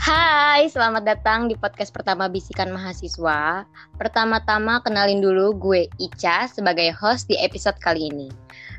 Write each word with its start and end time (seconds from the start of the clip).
Hai, 0.00 0.64
selamat 0.72 1.04
datang 1.04 1.52
di 1.52 1.60
podcast 1.60 1.92
pertama 1.92 2.24
Bisikan 2.24 2.72
Mahasiswa. 2.72 3.68
Pertama-tama 4.00 4.80
kenalin 4.80 5.20
dulu 5.20 5.52
gue 5.52 5.92
Ica 6.00 6.48
sebagai 6.48 6.88
host 6.96 7.28
di 7.28 7.36
episode 7.36 7.76
kali 7.84 8.08
ini. 8.08 8.32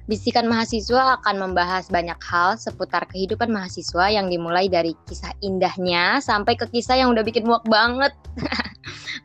Bisikan 0.09 0.49
Mahasiswa 0.49 1.21
akan 1.21 1.35
membahas 1.37 1.93
banyak 1.93 2.17
hal 2.25 2.57
seputar 2.57 3.05
kehidupan 3.13 3.53
mahasiswa 3.53 4.09
yang 4.09 4.33
dimulai 4.33 4.65
dari 4.65 4.97
kisah 5.05 5.29
indahnya 5.45 6.17
sampai 6.25 6.57
ke 6.57 6.65
kisah 6.73 6.97
yang 6.97 7.13
udah 7.13 7.21
bikin 7.21 7.45
muak 7.45 7.69
banget. 7.69 8.17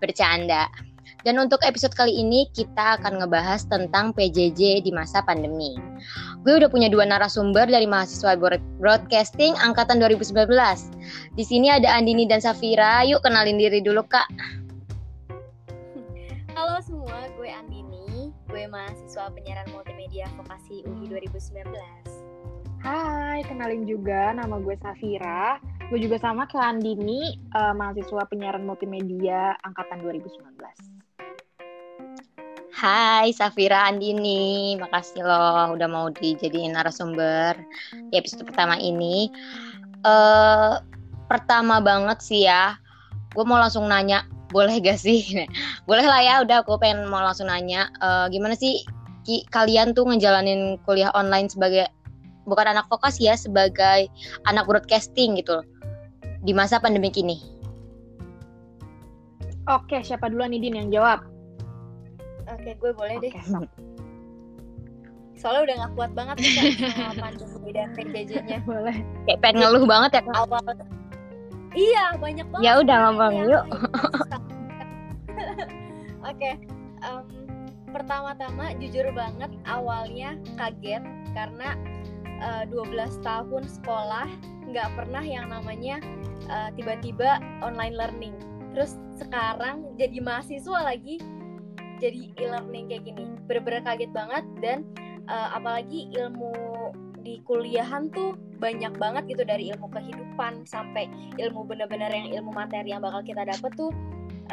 Bercanda. 0.04 0.68
Dan 1.24 1.40
untuk 1.40 1.64
episode 1.64 1.96
kali 1.96 2.12
ini 2.12 2.44
kita 2.52 3.00
akan 3.00 3.24
ngebahas 3.24 3.64
tentang 3.72 4.12
PJJ 4.12 4.84
di 4.84 4.92
masa 4.92 5.24
pandemi. 5.24 5.80
Gue 6.46 6.62
udah 6.62 6.70
punya 6.70 6.86
dua 6.86 7.02
narasumber 7.02 7.66
dari 7.66 7.90
mahasiswa 7.90 8.38
broadcasting 8.78 9.58
angkatan 9.58 9.98
2019. 9.98 10.46
Di 11.34 11.42
sini 11.42 11.74
ada 11.74 11.90
Andini 11.90 12.22
dan 12.22 12.38
Safira. 12.38 13.02
Yuk 13.02 13.18
kenalin 13.26 13.58
diri 13.58 13.82
dulu, 13.82 14.06
Kak. 14.06 14.30
Halo 16.54 16.78
semua, 16.86 17.26
gue 17.34 17.50
Andini. 17.50 18.30
Gue 18.46 18.62
mahasiswa 18.70 19.26
penyiaran 19.34 19.74
multimedia 19.74 20.30
vokasi 20.38 20.86
UI 20.86 21.10
2019. 21.10 21.66
Hai, 22.78 23.42
kenalin 23.50 23.82
juga 23.82 24.30
nama 24.30 24.62
gue 24.62 24.78
Safira. 24.78 25.58
Gue 25.90 25.98
juga 25.98 26.22
sama 26.22 26.46
kayak 26.46 26.78
Andini, 26.78 27.42
uh, 27.58 27.74
mahasiswa 27.74 28.22
penyiaran 28.30 28.62
multimedia 28.62 29.58
angkatan 29.66 29.98
2019. 29.98 30.46
Hai 32.76 33.32
Safira 33.32 33.88
Andini, 33.88 34.76
makasih 34.76 35.24
loh 35.24 35.72
udah 35.80 35.88
mau 35.88 36.12
dijadiin 36.12 36.76
narasumber 36.76 37.56
di 38.12 38.20
episode 38.20 38.44
pertama 38.44 38.76
ini. 38.76 39.32
Uh, 40.04 40.84
pertama 41.24 41.80
banget 41.80 42.20
sih 42.20 42.44
ya, 42.44 42.76
gue 43.32 43.44
mau 43.48 43.56
langsung 43.56 43.88
nanya, 43.88 44.28
boleh 44.52 44.76
gak 44.84 45.00
sih? 45.00 45.24
boleh 45.88 46.04
lah 46.04 46.20
ya, 46.20 46.34
udah 46.44 46.60
aku 46.60 46.76
pengen 46.76 47.08
mau 47.08 47.24
langsung 47.24 47.48
nanya, 47.48 47.88
uh, 48.04 48.28
gimana 48.28 48.52
sih 48.52 48.84
ki, 49.24 49.48
kalian 49.48 49.96
tuh 49.96 50.04
ngejalanin 50.04 50.76
kuliah 50.84 51.08
online 51.16 51.48
sebagai 51.48 51.88
bukan 52.44 52.76
anak 52.76 52.84
vokasi 52.92 53.32
ya, 53.32 53.40
sebagai 53.40 54.12
anak 54.52 54.68
broadcasting 54.68 55.40
gitu 55.40 55.64
di 56.44 56.52
masa 56.52 56.76
pandemi 56.76 57.08
ini? 57.16 57.40
Oke, 59.64 60.04
siapa 60.04 60.28
duluan 60.28 60.52
nih 60.52 60.60
Din 60.60 60.76
yang 60.76 60.92
jawab? 60.92 61.35
Oke, 62.46 62.70
gue 62.78 62.92
boleh 62.94 63.16
deh. 63.18 63.34
Soalnya 65.36 65.62
udah 65.68 65.74
gak 65.84 65.92
kuat 65.98 66.10
banget 66.16 66.36
nih 66.40 66.52
sama 66.94 67.12
pandemi 67.28 67.70
dan 67.74 67.92
PJJ-nya. 67.92 68.58
Boleh. 68.64 68.96
Kayak 69.28 69.38
pengen 69.44 69.66
ngeluh 69.66 69.84
banget 69.84 70.10
ya, 70.16 70.22
Kak? 70.24 70.36
Awal 70.46 70.64
Iya, 71.76 72.04
banyak 72.16 72.46
banget. 72.48 72.64
Ya 72.64 72.72
udah 72.80 72.96
ngomong 73.04 73.34
yuk. 73.52 73.64
Oke, 76.30 76.50
um, 77.04 77.22
pertama-tama 77.92 78.72
jujur 78.80 79.04
banget 79.12 79.52
awalnya 79.68 80.40
kaget 80.56 81.04
karena 81.36 81.76
uh, 82.40 82.64
12 82.64 83.20
tahun 83.20 83.62
sekolah 83.68 84.26
nggak 84.72 84.88
pernah 84.96 85.20
yang 85.20 85.52
namanya 85.52 86.00
uh, 86.48 86.72
tiba-tiba 86.74 87.38
online 87.60 87.94
learning. 87.94 88.34
Terus 88.72 88.96
sekarang 89.20 89.84
jadi 90.00 90.16
mahasiswa 90.24 90.80
lagi 90.80 91.20
jadi 91.98 92.32
e-learning 92.38 92.92
kayak 92.92 93.04
gini 93.08 93.24
bener-bener 93.46 93.82
kaget 93.84 94.10
banget. 94.12 94.44
Dan 94.60 94.78
uh, 95.28 95.56
apalagi 95.56 96.10
ilmu 96.14 96.54
di 97.22 97.42
kuliahan 97.42 98.06
tuh 98.14 98.38
banyak 98.62 98.94
banget 99.02 99.26
gitu 99.26 99.42
dari 99.42 99.74
ilmu 99.74 99.90
kehidupan 99.90 100.62
sampai 100.62 101.10
ilmu 101.42 101.66
bener-bener 101.66 102.08
yang 102.14 102.30
ilmu 102.38 102.54
materi 102.54 102.94
yang 102.94 103.02
bakal 103.02 103.18
kita 103.26 103.42
dapet 103.42 103.74
tuh 103.74 103.90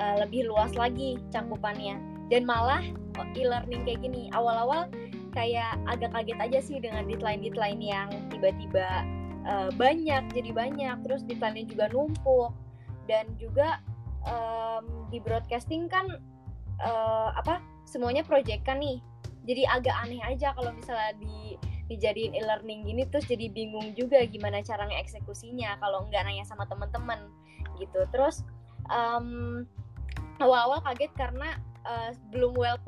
uh, 0.02 0.16
lebih 0.26 0.50
luas 0.50 0.74
lagi 0.74 1.22
cangkupannya 1.30 2.02
dan 2.34 2.50
malah 2.50 2.82
oh, 3.22 3.28
e-learning 3.38 3.86
kayak 3.86 4.02
gini 4.02 4.26
awal-awal 4.34 4.90
kayak 5.34 5.78
agak 5.90 6.14
kaget 6.14 6.40
aja 6.40 6.60
sih 6.62 6.78
dengan 6.82 7.10
deadline-deadline 7.10 7.82
yang 7.82 8.10
tiba-tiba 8.30 9.06
uh, 9.50 9.70
banyak 9.76 10.24
jadi 10.32 10.52
banyak. 10.54 10.96
Terus 11.04 11.22
deadline-nya 11.26 11.66
juga 11.68 11.86
numpuk. 11.92 12.52
Dan 13.10 13.36
juga 13.36 13.84
um, 14.24 15.10
di 15.12 15.20
broadcasting 15.20 15.92
kan 15.92 16.08
uh, 16.82 17.30
apa 17.38 17.62
semuanya 17.86 18.26
project 18.26 18.66
kan 18.66 18.82
nih. 18.82 18.98
Jadi 19.44 19.68
agak 19.68 19.96
aneh 20.00 20.24
aja 20.24 20.56
kalau 20.56 20.72
misalnya 20.72 21.14
di 21.20 21.60
dijadiin 21.92 22.32
e-learning 22.32 22.88
gini 22.88 23.04
terus 23.12 23.28
jadi 23.28 23.52
bingung 23.52 23.92
juga 23.94 24.24
gimana 24.24 24.64
cara 24.64 24.88
ngeksekusinya 24.88 25.78
kalau 25.84 26.08
nggak 26.08 26.24
nanya 26.24 26.48
sama 26.48 26.64
teman-teman 26.66 27.20
gitu. 27.78 28.08
Terus 28.16 28.42
um, 28.88 29.68
awal-awal 30.40 30.80
kaget 30.88 31.12
karena 31.20 31.60
uh, 31.84 32.16
belum 32.32 32.56
well 32.56 32.80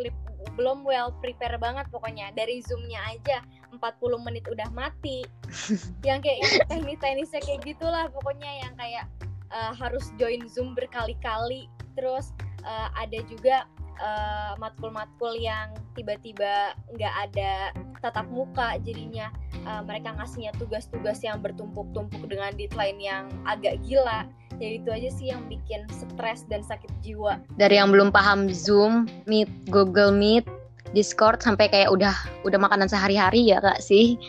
belum 0.55 0.87
well 0.87 1.11
prepare 1.19 1.59
banget 1.59 1.85
pokoknya. 1.91 2.31
Dari 2.33 2.63
zoomnya 2.63 3.01
aja 3.11 3.43
40 3.75 4.25
menit 4.25 4.47
udah 4.47 4.69
mati. 4.71 5.27
Yang 6.07 6.31
kayak 6.31 6.41
teknis-teknisnya 6.71 7.41
kayak 7.43 7.61
gitulah 7.67 8.05
pokoknya 8.11 8.63
yang 8.63 8.73
kayak 8.79 9.05
uh, 9.51 9.73
harus 9.75 10.09
join 10.15 10.47
zoom 10.47 10.73
berkali-kali. 10.73 11.67
Terus 11.99 12.31
uh, 12.65 12.89
ada 12.97 13.21
juga 13.29 13.69
matkul 13.95 14.59
matkul-matkul 14.59 15.33
yang 15.39 15.71
tiba-tiba 15.95 16.75
nggak 16.99 17.13
ada 17.29 17.71
tatap 18.03 18.27
muka 18.27 18.75
jadinya. 18.83 19.31
Uh, 19.63 19.81
mereka 19.87 20.13
ngasihnya 20.19 20.51
tugas-tugas 20.59 21.23
yang 21.25 21.39
bertumpuk-tumpuk 21.41 22.21
dengan 22.27 22.51
deadline 22.59 22.99
yang 22.99 23.31
agak 23.47 23.79
gila. 23.87 24.27
Jadi 24.59 24.83
itu 24.83 24.89
aja 24.91 25.09
sih 25.09 25.27
yang 25.31 25.41
bikin 25.47 25.87
stres 25.89 26.45
dan 26.51 26.61
sakit 26.61 26.91
jiwa. 27.01 27.41
Dari 27.57 27.79
yang 27.79 27.89
belum 27.89 28.11
paham 28.11 28.51
Zoom, 28.51 29.09
Meet, 29.25 29.49
Google 29.71 30.13
Meet, 30.13 30.45
Discord 30.93 31.41
sampai 31.41 31.71
kayak 31.71 31.89
udah 31.89 32.13
udah 32.45 32.59
makanan 32.61 32.91
sehari-hari 32.91 33.47
ya 33.49 33.63
kak 33.63 33.81
sih? 33.81 34.19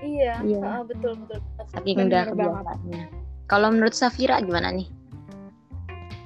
Iya, 0.00 0.40
iya. 0.46 0.62
Uh, 0.62 0.82
betul 0.86 1.18
betul. 1.26 1.42
Saking 1.74 2.06
udah 2.06 2.32
kebiasaannya. 2.32 3.02
Kalau 3.46 3.68
menurut 3.70 3.94
Safira 3.94 4.40
gimana 4.40 4.72
nih 4.72 4.95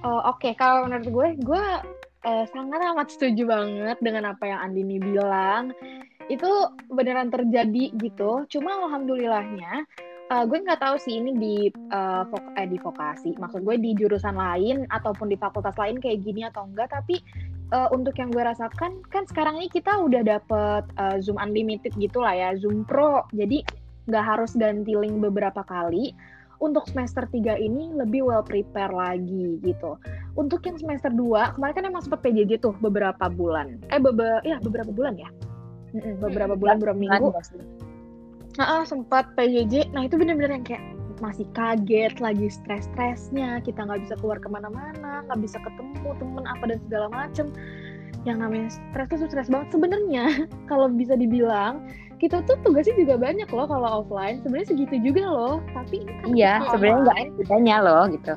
Oh, 0.01 0.25
Oke, 0.33 0.49
okay. 0.49 0.53
kalau 0.57 0.89
menurut 0.89 1.09
gue, 1.13 1.29
gue 1.45 1.67
uh, 2.25 2.45
sangat 2.49 2.81
amat 2.81 3.13
setuju 3.13 3.45
banget 3.45 4.01
dengan 4.01 4.33
apa 4.33 4.49
yang 4.49 4.61
Andini 4.65 4.97
bilang. 4.97 5.77
Itu 6.33 6.73
beneran 6.89 7.29
terjadi 7.29 7.93
gitu. 8.01 8.49
Cuma 8.49 8.81
alhamdulillahnya 8.81 9.85
uh, 10.31 10.45
gue 10.47 10.59
nggak 10.63 10.81
tahu 10.81 10.97
sih 10.97 11.19
ini 11.19 11.37
di 11.37 11.57
uh, 11.93 12.25
eh, 12.57 12.69
di 12.71 12.79
vokasi. 12.81 13.37
Maksud 13.37 13.61
gue 13.67 13.77
di 13.77 13.93
jurusan 13.99 14.39
lain 14.39 14.87
ataupun 14.89 15.29
di 15.29 15.37
fakultas 15.37 15.77
lain 15.77 15.99
kayak 15.99 16.23
gini 16.23 16.47
atau 16.47 16.65
enggak. 16.65 16.89
Tapi 16.95 17.21
uh, 17.75 17.91
untuk 17.93 18.17
yang 18.17 18.31
gue 18.33 18.41
rasakan 18.41 19.05
kan 19.11 19.27
sekarang 19.29 19.61
ini 19.61 19.69
kita 19.69 20.01
udah 20.01 20.23
dapet 20.23 20.85
uh, 20.97 21.21
Zoom 21.21 21.37
Unlimited 21.37 21.93
gitu 21.99 22.23
lah 22.23 22.33
ya, 22.33 22.51
Zoom 22.57 22.87
Pro. 22.87 23.27
Jadi 23.35 23.67
nggak 24.09 24.25
harus 24.25 24.57
ganti 24.57 24.97
link 24.97 25.21
beberapa 25.21 25.61
kali 25.61 26.17
untuk 26.61 26.85
semester 26.93 27.25
3 27.25 27.57
ini 27.57 27.91
lebih 27.97 28.29
well 28.29 28.45
prepare 28.45 28.93
lagi 28.93 29.57
gitu. 29.65 29.97
Untuk 30.37 30.61
yang 30.69 30.77
semester 30.77 31.09
2, 31.09 31.57
kemarin 31.57 31.75
kan 31.75 31.85
emang 31.89 32.03
sempat 32.05 32.21
PJJ 32.21 32.61
tuh 32.61 32.77
beberapa 32.85 33.33
bulan. 33.33 33.81
Eh, 33.89 33.99
bebe 33.99 34.45
ya 34.45 34.61
beberapa 34.61 34.93
bulan 34.93 35.17
ya? 35.17 35.29
beberapa 36.23 36.55
bulan, 36.55 36.79
beberapa 36.79 37.01
minggu. 37.03 37.35
Nah, 38.55 38.87
sempat 38.87 39.35
PJJ. 39.35 39.91
Nah, 39.91 40.07
itu 40.07 40.15
bener-bener 40.15 40.55
yang 40.55 40.63
kayak 40.63 40.85
masih 41.21 41.45
kaget 41.53 42.17
lagi 42.19 42.49
stres-stresnya 42.49 43.61
kita 43.61 43.85
nggak 43.85 44.09
bisa 44.09 44.17
keluar 44.19 44.41
ke 44.41 44.49
mana-mana 44.49 45.21
nggak 45.29 45.41
bisa 45.45 45.61
ketemu 45.61 46.17
temen 46.17 46.45
apa 46.49 46.65
dan 46.65 46.79
segala 46.89 47.07
macem 47.13 47.47
yang 48.25 48.41
namanya 48.41 48.73
stres 48.73 49.21
tuh 49.21 49.29
stres 49.29 49.53
banget 49.53 49.69
sebenarnya 49.73 50.49
kalau 50.73 50.89
bisa 50.89 51.15
dibilang 51.15 51.85
kita 52.21 52.45
tuh 52.45 52.61
tugasnya 52.61 52.95
juga 53.01 53.17
banyak 53.17 53.49
loh 53.49 53.67
kalau 53.67 54.05
offline. 54.05 54.45
Sebenarnya 54.45 54.69
segitu 54.77 54.95
juga 55.01 55.25
loh. 55.25 55.57
Tapi 55.73 56.05
kan 56.05 56.37
iya 56.37 56.61
sebenarnya 56.69 57.01
nggak 57.09 57.19
bedanya 57.41 57.77
loh 57.81 58.05
gitu. 58.13 58.35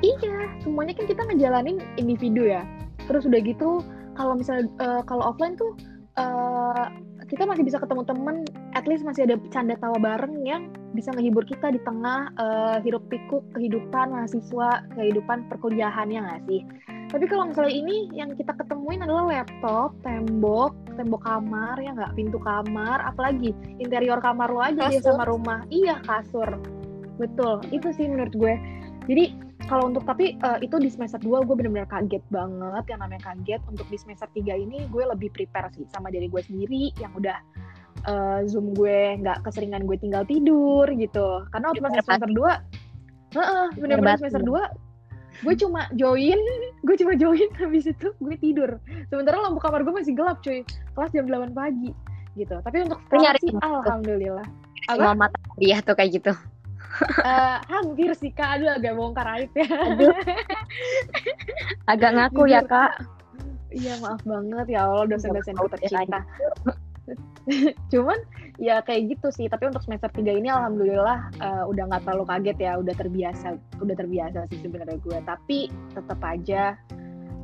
Iya 0.00 0.36
semuanya 0.64 0.96
kan 0.96 1.06
kita 1.06 1.22
ngejalanin 1.28 1.78
individu 2.00 2.48
ya. 2.48 2.64
Terus 3.04 3.28
udah 3.28 3.40
gitu 3.44 3.84
kalau 4.16 4.34
misalnya 4.34 4.72
uh, 4.80 5.02
kalau 5.04 5.28
offline 5.28 5.54
tuh 5.60 5.76
uh, 6.16 6.88
kita 7.26 7.42
masih 7.42 7.66
bisa 7.66 7.82
ketemu 7.82 8.02
temen 8.06 8.36
at 8.78 8.86
least 8.86 9.02
masih 9.02 9.26
ada 9.26 9.36
canda 9.50 9.74
tawa 9.76 9.98
bareng 9.98 10.46
yang 10.46 10.70
bisa 10.94 11.10
menghibur 11.12 11.42
kita 11.44 11.74
di 11.74 11.80
tengah 11.82 12.30
uh, 12.38 12.78
hiruk 12.80 13.04
pikuk 13.10 13.42
kehidupan 13.52 14.14
mahasiswa 14.14 14.86
kehidupan 14.94 15.44
perkuliahannya 15.50 16.22
nggak 16.22 16.42
sih 16.48 16.62
tapi 17.16 17.32
kalau 17.32 17.48
misalnya 17.48 17.72
ini 17.72 18.12
yang 18.12 18.36
kita 18.36 18.52
ketemuin 18.52 19.00
adalah 19.00 19.24
laptop, 19.24 19.96
tembok, 20.04 20.76
tembok 21.00 21.24
kamar 21.24 21.80
ya 21.80 21.96
nggak, 21.96 22.12
pintu 22.12 22.36
kamar, 22.36 23.00
apalagi 23.08 23.56
interior 23.80 24.20
kamar 24.20 24.52
lo 24.52 24.60
aja 24.60 24.92
dia 24.92 25.00
sama 25.00 25.24
rumah. 25.24 25.64
Iya 25.72 26.04
kasur, 26.04 26.60
betul. 27.16 27.64
Itu 27.72 27.88
sih 27.96 28.04
menurut 28.04 28.36
gue. 28.36 28.60
Jadi 29.08 29.32
kalau 29.64 29.88
untuk 29.88 30.04
tapi 30.04 30.36
uh, 30.44 30.60
itu 30.60 30.76
di 30.76 30.92
semester 30.92 31.16
2 31.24 31.48
gue 31.48 31.56
bener-bener 31.56 31.88
kaget 31.88 32.20
banget. 32.28 32.84
Yang 32.84 33.00
namanya 33.00 33.22
kaget 33.32 33.64
untuk 33.64 33.88
di 33.88 33.96
semester 33.96 34.28
3 34.36 34.52
ini 34.68 34.84
gue 34.92 35.04
lebih 35.08 35.32
prepare 35.32 35.72
sih 35.72 35.88
sama 35.88 36.12
diri 36.12 36.28
gue 36.28 36.44
sendiri. 36.44 36.92
Yang 37.00 37.12
udah 37.16 37.38
uh, 38.12 38.40
zoom 38.44 38.76
gue 38.76 39.24
nggak 39.24 39.40
keseringan 39.40 39.88
gue 39.88 39.96
tinggal 39.96 40.28
tidur 40.28 40.84
gitu. 40.92 41.48
Karena 41.48 41.72
waktu 41.72 41.80
semester 41.80 42.28
2 42.28 42.84
Heeh, 43.40 43.66
bener-bener 43.80 44.20
semester 44.20 44.44
2 44.44 44.85
gue 45.42 45.54
cuma 45.58 45.88
join, 45.96 46.38
gue 46.84 46.96
cuma 46.96 47.12
join 47.16 47.48
habis 47.60 47.88
itu 47.88 48.08
gue 48.16 48.36
tidur. 48.40 48.80
Sementara 49.12 49.40
lampu 49.40 49.60
kamar 49.60 49.84
gue 49.84 49.94
masih 49.94 50.16
gelap 50.16 50.40
cuy. 50.40 50.64
Kelas 50.96 51.10
jam 51.12 51.28
8 51.28 51.52
pagi 51.52 51.92
gitu. 52.36 52.56
Tapi 52.60 52.76
untuk 52.84 53.00
sekolah 53.08 53.36
sih 53.40 53.52
alhamdulillah. 53.60 54.46
Apa? 54.86 55.18
mata 55.18 55.38
dia 55.58 55.82
tuh 55.82 55.98
kayak 55.98 56.22
gitu. 56.22 56.32
uh, 57.26 57.58
hampir 57.68 58.08
sih 58.16 58.32
kak, 58.32 58.56
aduh 58.56 58.72
agak 58.72 58.96
bongkar 58.96 59.26
aib 59.36 59.52
ya. 59.52 59.66
Agak 61.92 62.10
ngaku 62.14 62.48
ya 62.48 62.62
kak. 62.64 63.04
Iya 63.74 64.00
maaf 64.00 64.22
banget 64.24 64.72
ya 64.72 64.88
Allah 64.88 65.04
dosen-dosen 65.10 65.58
tercinta. 65.58 66.22
Cuman 67.92 68.18
ya 68.56 68.80
kayak 68.84 69.16
gitu 69.16 69.28
sih. 69.32 69.46
Tapi 69.46 69.68
untuk 69.68 69.84
semester 69.84 70.08
3 70.12 70.40
ini 70.40 70.48
alhamdulillah 70.48 71.30
uh, 71.40 71.64
udah 71.68 71.84
nggak 71.92 72.02
terlalu 72.04 72.24
kaget 72.28 72.58
ya, 72.60 72.72
udah 72.80 72.94
terbiasa, 72.96 73.46
udah 73.80 73.94
terbiasa 73.96 74.38
sih 74.52 74.58
sebenarnya 74.60 74.98
gue. 75.00 75.18
Tapi 75.24 75.58
tetap 75.92 76.20
aja 76.24 76.76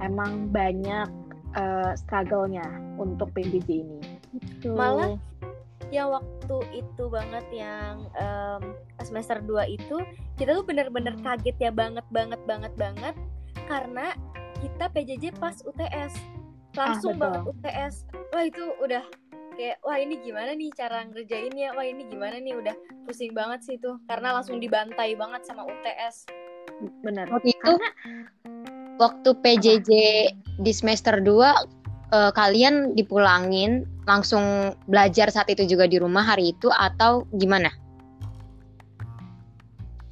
emang 0.00 0.50
banyak 0.50 1.08
uh, 1.56 1.92
struggle-nya 1.94 2.66
untuk 2.96 3.30
PJJ 3.36 3.68
ini. 3.84 4.00
Gitu. 4.32 4.72
Malah 4.72 5.20
yang 5.92 6.08
waktu 6.08 6.56
itu 6.72 7.04
banget 7.12 7.44
yang 7.52 8.08
um, 8.16 8.72
semester 9.04 9.44
2 9.44 9.76
itu 9.76 10.00
kita 10.40 10.56
tuh 10.56 10.64
bener-bener 10.64 11.12
kaget 11.20 11.56
ya 11.60 11.68
banget 11.68 12.08
banget 12.08 12.40
banget 12.48 12.72
banget 12.80 13.14
karena 13.68 14.16
kita 14.64 14.88
PJJ 14.88 15.36
pas 15.36 15.60
UTS 15.60 16.16
langsung 16.72 17.20
ah, 17.20 17.28
banget 17.28 17.40
UTS 17.52 17.94
wah 18.32 18.44
itu 18.48 18.64
udah 18.80 19.04
kayak 19.54 19.76
wah 19.84 19.96
ini 20.00 20.18
gimana 20.20 20.56
nih 20.56 20.72
cara 20.74 21.04
ngerjainnya? 21.06 21.76
Wah 21.76 21.86
ini 21.86 22.08
gimana 22.08 22.36
nih? 22.40 22.56
Udah 22.58 22.76
pusing 23.04 23.36
banget 23.36 23.60
sih 23.64 23.76
tuh 23.78 24.00
karena 24.08 24.36
langsung 24.36 24.58
dibantai 24.58 25.14
banget 25.14 25.44
sama 25.44 25.68
UTS 25.68 26.28
benar 27.02 27.26
waktu 27.30 27.54
itu 27.54 27.72
karena... 27.74 27.88
waktu 28.98 29.30
PJJ 29.42 29.90
di 30.62 30.72
semester 30.72 31.18
2 31.22 31.26
uh, 31.26 31.46
eh, 32.12 32.32
kalian 32.34 32.94
dipulangin 32.94 33.86
langsung 34.06 34.74
belajar 34.90 35.30
saat 35.30 35.48
itu 35.50 35.66
juga 35.66 35.86
di 35.86 35.98
rumah 36.02 36.26
hari 36.26 36.54
itu 36.54 36.68
atau 36.70 37.26
gimana? 37.38 37.70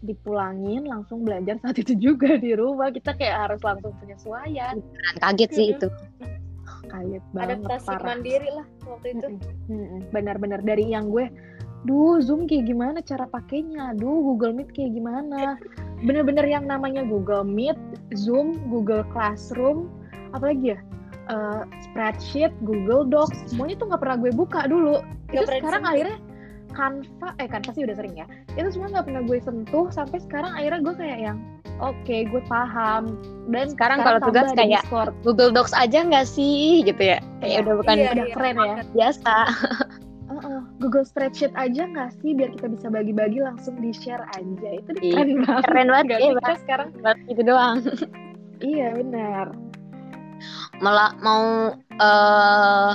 Dipulangin 0.00 0.88
langsung 0.88 1.28
belajar 1.28 1.60
saat 1.60 1.76
itu 1.76 1.92
juga 1.92 2.40
di 2.40 2.56
rumah. 2.56 2.88
Kita 2.88 3.12
kayak 3.12 3.36
harus 3.50 3.60
langsung 3.60 3.92
penyesuaian. 4.00 4.80
Kaget 5.20 5.50
sih 5.52 5.66
itu 5.76 5.92
kaget 6.88 7.24
banget 7.34 7.58
adaptasi 7.60 7.88
parah. 7.88 8.06
mandiri 8.14 8.50
lah 8.54 8.66
waktu 8.86 9.06
itu. 9.16 9.26
Benar-benar 10.14 10.60
dari 10.64 10.84
yang 10.88 11.12
gue 11.12 11.28
duh 11.88 12.20
zoom 12.20 12.44
kayak 12.44 12.68
gimana 12.68 12.98
cara 13.00 13.24
pakainya? 13.28 13.96
Duh 13.96 14.20
google 14.20 14.52
meet 14.52 14.70
kayak 14.72 14.96
gimana? 14.96 15.56
Bener-bener 16.06 16.44
yang 16.48 16.64
namanya 16.64 17.04
google 17.04 17.44
meet 17.44 17.76
zoom 18.16 18.56
google 18.68 19.04
classroom 19.12 19.88
apalagi 20.32 20.76
ya? 20.76 20.78
Uh, 21.30 21.62
spreadsheet 21.86 22.50
google 22.66 23.06
docs 23.06 23.38
semuanya 23.46 23.78
tuh 23.78 23.86
nggak 23.86 24.02
pernah 24.02 24.16
gue 24.18 24.32
buka 24.34 24.60
dulu. 24.66 24.98
Gak 25.30 25.46
itu 25.46 25.62
sekarang 25.62 25.84
akhirnya 25.86 26.18
Canva 26.74 27.28
eh 27.38 27.46
Canva 27.46 27.70
sih 27.70 27.82
udah 27.86 27.96
sering 27.96 28.14
ya. 28.18 28.26
Itu 28.58 28.68
semua 28.74 28.90
nggak 28.90 29.06
pernah 29.06 29.22
gue 29.22 29.38
sentuh 29.38 29.86
sampai 29.94 30.18
sekarang 30.22 30.52
akhirnya 30.58 30.80
gue 30.82 30.94
kayak 30.98 31.18
yang 31.22 31.38
oke 31.80 31.96
okay, 32.04 32.28
gue 32.28 32.42
paham. 32.46 33.16
Dan 33.50 33.72
sekarang, 33.72 33.98
sekarang 33.98 33.98
kalau 34.04 34.20
tugas 34.22 34.48
kayak 34.54 34.84
Discord. 34.84 35.12
Google 35.26 35.50
Docs 35.50 35.74
aja 35.74 36.04
nggak 36.04 36.26
sih 36.28 36.84
gitu 36.86 37.00
ya? 37.00 37.18
Kayak 37.42 37.50
iya, 37.50 37.58
udah 37.64 37.74
bukan 37.80 37.94
iya, 37.96 38.08
udah 38.12 38.26
iya, 38.26 38.34
keren 38.36 38.56
ya? 38.56 38.76
Biasa. 38.94 39.34
Uh 40.30 40.38
-uh. 40.38 40.60
Google 40.78 41.02
Spreadsheet 41.02 41.50
aja 41.58 41.90
nggak 41.90 42.14
sih? 42.22 42.38
Biar 42.38 42.54
kita 42.54 42.70
bisa 42.70 42.86
bagi-bagi 42.86 43.42
langsung 43.42 43.82
di 43.82 43.90
share 43.90 44.22
aja. 44.38 44.68
Itu 44.78 44.94
deh 44.94 45.10
keren 45.10 45.42
banget 45.42 45.64
keren 45.66 45.88
banget. 45.90 46.38
ya 46.38 46.54
sekarang? 46.62 46.88
Buat 47.02 47.18
gitu 47.26 47.42
doang. 47.42 47.82
Iya 48.62 48.94
benar. 48.94 49.50
Malah 50.78 51.18
mau 51.18 51.74
uh, 51.98 52.92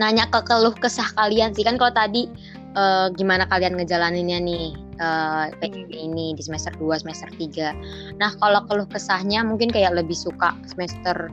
nanya 0.00 0.24
ke 0.32 0.40
keluh 0.48 0.72
kesah 0.72 1.12
kalian 1.12 1.52
sih. 1.52 1.60
Kan 1.60 1.76
kalau 1.76 1.92
tadi 1.92 2.24
uh, 2.72 3.12
gimana 3.12 3.44
kalian 3.52 3.76
ngejalaninnya 3.76 4.40
nih 4.40 4.85
uh, 5.00 5.48
eh, 5.50 5.56
PJJ 5.60 5.92
ini 5.92 6.32
di 6.36 6.42
semester 6.42 6.72
2, 6.78 7.02
semester 7.02 7.28
3. 7.34 8.18
Nah, 8.20 8.32
kalau 8.40 8.64
keluh 8.68 8.88
kesahnya 8.88 9.44
mungkin 9.44 9.72
kayak 9.72 9.96
lebih 9.96 10.16
suka 10.16 10.56
semester 10.68 11.30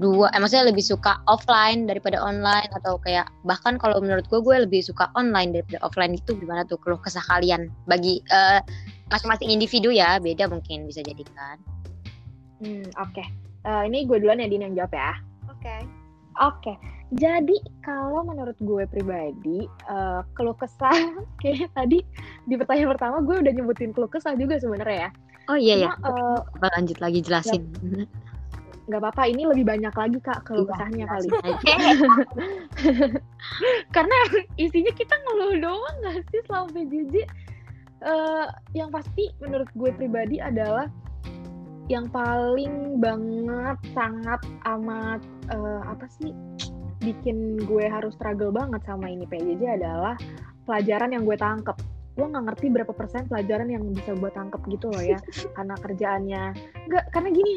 2, 0.00 0.32
eh 0.32 0.38
maksudnya 0.40 0.72
lebih 0.72 0.80
suka 0.80 1.20
offline 1.28 1.84
daripada 1.84 2.16
online 2.20 2.68
atau 2.72 2.96
kayak 3.04 3.28
bahkan 3.44 3.76
kalau 3.76 4.00
menurut 4.00 4.24
gue 4.32 4.40
gue 4.40 4.56
lebih 4.64 4.80
suka 4.80 5.12
online 5.12 5.52
daripada 5.52 5.84
offline 5.84 6.16
itu 6.16 6.32
gimana 6.40 6.64
tuh 6.64 6.80
keluh 6.80 6.96
kesah 6.96 7.22
kalian 7.28 7.68
bagi 7.84 8.24
uh, 8.32 8.64
masing-masing 9.12 9.52
individu 9.52 9.92
ya, 9.92 10.16
beda 10.16 10.48
mungkin 10.48 10.88
bisa 10.88 11.04
jadikan. 11.04 11.60
Hmm, 12.64 12.88
oke. 12.96 13.12
Okay. 13.12 13.26
Uh, 13.60 13.84
ini 13.84 14.08
gue 14.08 14.16
duluan 14.16 14.40
ya 14.40 14.48
Din 14.48 14.64
yang 14.64 14.74
jawab 14.76 14.92
ya. 14.96 15.12
Oke. 15.52 15.60
Okay. 15.60 15.80
Oke. 16.40 16.72
Okay. 16.72 16.99
Jadi 17.10 17.58
kalau 17.82 18.22
menurut 18.22 18.54
gue 18.62 18.86
pribadi 18.86 19.66
uh, 19.90 20.22
keluh 20.38 20.54
kesah 20.54 20.94
kayak 21.42 21.70
tadi 21.74 22.06
di 22.46 22.54
pertanyaan 22.54 22.94
pertama 22.94 23.16
gue 23.26 23.42
udah 23.42 23.52
nyebutin 23.52 23.90
keluh 23.90 24.10
kesah 24.10 24.38
juga 24.38 24.62
sebenarnya 24.62 25.08
ya. 25.08 25.10
Oh 25.50 25.58
iya 25.58 25.74
Cuma, 25.74 25.82
ya. 25.82 25.90
Uh, 26.06 26.38
lanjut 26.78 26.98
lagi 27.02 27.18
jelasin. 27.18 27.66
Gak 28.86 29.02
apa-apa 29.02 29.26
ini 29.26 29.42
lebih 29.46 29.66
banyak 29.66 29.90
lagi 29.90 30.18
kak 30.22 30.46
keluh 30.46 30.66
iya, 30.66 30.70
kesahnya 30.70 31.04
kali. 31.10 31.28
Karena 33.94 34.18
isinya 34.54 34.92
kita 34.94 35.14
ngeluh 35.26 35.54
doang 35.58 35.96
gak 36.06 36.22
sih 36.30 36.42
selama 36.46 36.68
PJJ? 36.74 37.14
Uh, 38.00 38.48
yang 38.72 38.88
pasti 38.94 39.28
menurut 39.42 39.68
gue 39.76 39.90
pribadi 39.92 40.40
adalah 40.40 40.88
yang 41.90 42.06
paling 42.06 43.02
banget 43.02 43.76
sangat 43.92 44.40
amat 44.62 45.20
uh, 45.50 45.82
apa 45.90 46.06
sih 46.22 46.30
bikin 47.00 47.56
gue 47.64 47.84
harus 47.88 48.12
struggle 48.14 48.52
banget 48.52 48.84
sama 48.84 49.08
ini 49.08 49.24
PJJ 49.24 49.80
adalah 49.80 50.14
pelajaran 50.68 51.16
yang 51.16 51.24
gue 51.24 51.36
tangkep. 51.36 51.76
Gue 52.14 52.26
nggak 52.28 52.44
ngerti 52.52 52.66
berapa 52.68 52.92
persen 52.92 53.24
pelajaran 53.26 53.72
yang 53.72 53.84
bisa 53.96 54.12
gue 54.12 54.30
tangkep 54.30 54.60
gitu 54.68 54.92
loh 54.92 55.02
ya 55.02 55.18
karena 55.56 55.74
kerjaannya. 55.80 56.44
Nggak 56.86 57.04
karena 57.16 57.28
gini 57.32 57.54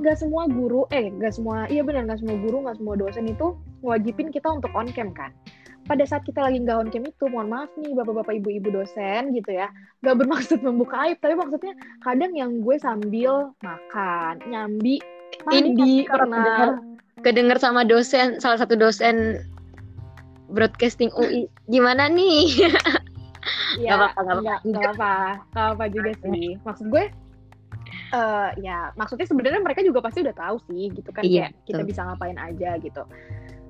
nggak 0.00 0.16
semua 0.16 0.48
guru 0.48 0.88
eh 0.92 1.12
nggak 1.12 1.32
semua 1.36 1.64
iya 1.72 1.80
benar 1.84 2.08
nggak 2.08 2.20
semua 2.24 2.36
guru 2.40 2.56
nggak 2.64 2.76
semua 2.80 2.94
dosen 3.00 3.24
itu 3.28 3.56
wajibin 3.84 4.32
kita 4.32 4.48
untuk 4.48 4.72
on 4.72 4.88
cam 4.96 5.12
kan. 5.12 5.30
Pada 5.86 6.02
saat 6.02 6.26
kita 6.26 6.42
lagi 6.42 6.58
nggak 6.64 6.78
on 6.80 6.88
cam 6.88 7.04
itu 7.04 7.24
mohon 7.28 7.52
maaf 7.52 7.70
nih 7.78 7.92
bapak-bapak 7.92 8.40
ibu-ibu 8.40 8.72
dosen 8.72 9.36
gitu 9.36 9.52
ya 9.52 9.68
nggak 10.00 10.16
bermaksud 10.24 10.58
membuka 10.66 10.96
aib 11.06 11.20
tapi 11.20 11.36
maksudnya 11.36 11.76
kadang 12.00 12.32
yang 12.32 12.64
gue 12.64 12.76
sambil 12.80 13.52
makan 13.60 14.40
nyambi 14.48 14.98
mandi 15.44 16.06
karena 16.08 16.80
kedenger 17.24 17.56
sama 17.56 17.84
dosen 17.86 18.36
salah 18.40 18.60
satu 18.60 18.76
dosen 18.76 19.40
broadcasting 20.52 21.12
UI 21.16 21.48
gimana 21.70 22.10
nih? 22.10 22.48
Ya, 23.78 23.94
gak 23.94 24.18
apa-apa 24.18 24.20
gak 24.26 24.34
apa-apa. 24.34 24.72
gak 24.74 24.90
apa 24.98 25.14
gak 25.54 25.66
apa 25.78 25.84
juga 25.86 26.10
sih. 26.18 26.58
Maksud 26.66 26.90
gue 26.90 27.04
uh, 28.14 28.50
ya 28.60 28.90
maksudnya 28.94 29.26
sebenarnya 29.26 29.62
mereka 29.62 29.80
juga 29.82 30.02
pasti 30.02 30.22
udah 30.22 30.36
tahu 30.36 30.56
sih 30.70 30.92
gitu 30.94 31.10
kan 31.10 31.22
iya, 31.22 31.50
kayak 31.50 31.66
kita 31.66 31.82
bisa 31.86 32.00
ngapain 32.06 32.38
aja 32.38 32.78
gitu 32.82 33.02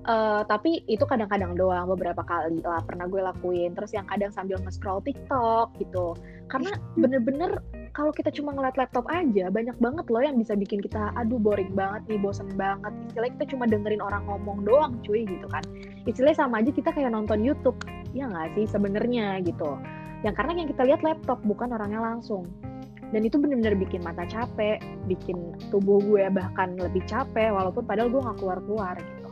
Uh, 0.06 0.46
tapi 0.46 0.86
itu 0.86 1.02
kadang-kadang 1.02 1.58
doang 1.58 1.90
beberapa 1.90 2.22
kali 2.22 2.62
lah 2.62 2.78
pernah 2.86 3.10
gue 3.10 3.18
lakuin. 3.18 3.74
Terus 3.74 3.90
yang 3.90 4.06
kadang 4.06 4.30
sambil 4.30 4.54
nge-scroll 4.62 5.02
TikTok 5.02 5.74
gitu. 5.82 6.14
Karena 6.46 6.78
bener-bener 6.94 7.58
kalau 7.90 8.14
kita 8.14 8.30
cuma 8.30 8.54
ngeliat 8.54 8.78
laptop 8.78 9.02
aja 9.10 9.50
banyak 9.50 9.74
banget 9.82 10.06
loh 10.06 10.22
yang 10.22 10.38
bisa 10.38 10.54
bikin 10.54 10.78
kita 10.78 11.10
aduh 11.18 11.42
boring 11.42 11.74
banget 11.74 12.06
nih 12.06 12.22
bosen 12.22 12.46
banget. 12.54 12.94
Istilahnya 13.10 13.34
kita 13.42 13.46
cuma 13.50 13.64
dengerin 13.66 13.98
orang 13.98 14.22
ngomong 14.30 14.62
doang 14.62 14.94
cuy 15.02 15.26
gitu 15.26 15.50
kan. 15.50 15.66
Istilahnya 16.06 16.38
sama 16.38 16.62
aja 16.62 16.70
kita 16.70 16.94
kayak 16.94 17.10
nonton 17.10 17.42
YouTube. 17.42 17.82
Ya 18.14 18.30
nggak 18.30 18.54
sih 18.54 18.70
sebenarnya 18.70 19.42
gitu. 19.42 19.74
Yang 20.22 20.34
karena 20.38 20.52
yang 20.54 20.68
kita 20.70 20.82
lihat 20.86 21.00
laptop 21.02 21.42
bukan 21.42 21.74
orangnya 21.74 21.98
langsung. 21.98 22.46
Dan 23.10 23.26
itu 23.26 23.42
bener-bener 23.42 23.74
bikin 23.74 24.06
mata 24.06 24.22
capek 24.22 24.78
bikin 25.10 25.54
tubuh 25.74 25.98
gue 25.98 26.30
bahkan 26.30 26.78
lebih 26.78 27.02
capek 27.10 27.50
walaupun 27.50 27.82
padahal 27.82 28.10
gue 28.10 28.22
nggak 28.22 28.38
keluar-keluar 28.38 28.98
gitu 28.98 29.26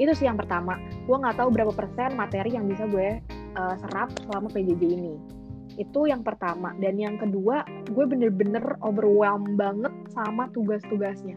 itu 0.00 0.12
sih 0.16 0.24
yang 0.24 0.40
pertama. 0.40 0.80
Gue 1.04 1.20
nggak 1.20 1.36
tahu 1.36 1.52
berapa 1.52 1.72
persen 1.76 2.16
materi 2.16 2.56
yang 2.56 2.64
bisa 2.64 2.88
gue 2.88 3.20
uh, 3.60 3.74
serap 3.84 4.08
selama 4.24 4.48
PJJ 4.48 4.82
ini. 4.88 5.14
Itu 5.76 6.08
yang 6.08 6.24
pertama. 6.24 6.72
Dan 6.80 6.96
yang 6.96 7.20
kedua 7.20 7.68
gue 7.92 8.04
bener-bener 8.08 8.80
overwhelmed 8.80 9.60
banget 9.60 9.92
sama 10.16 10.48
tugas-tugasnya. 10.56 11.36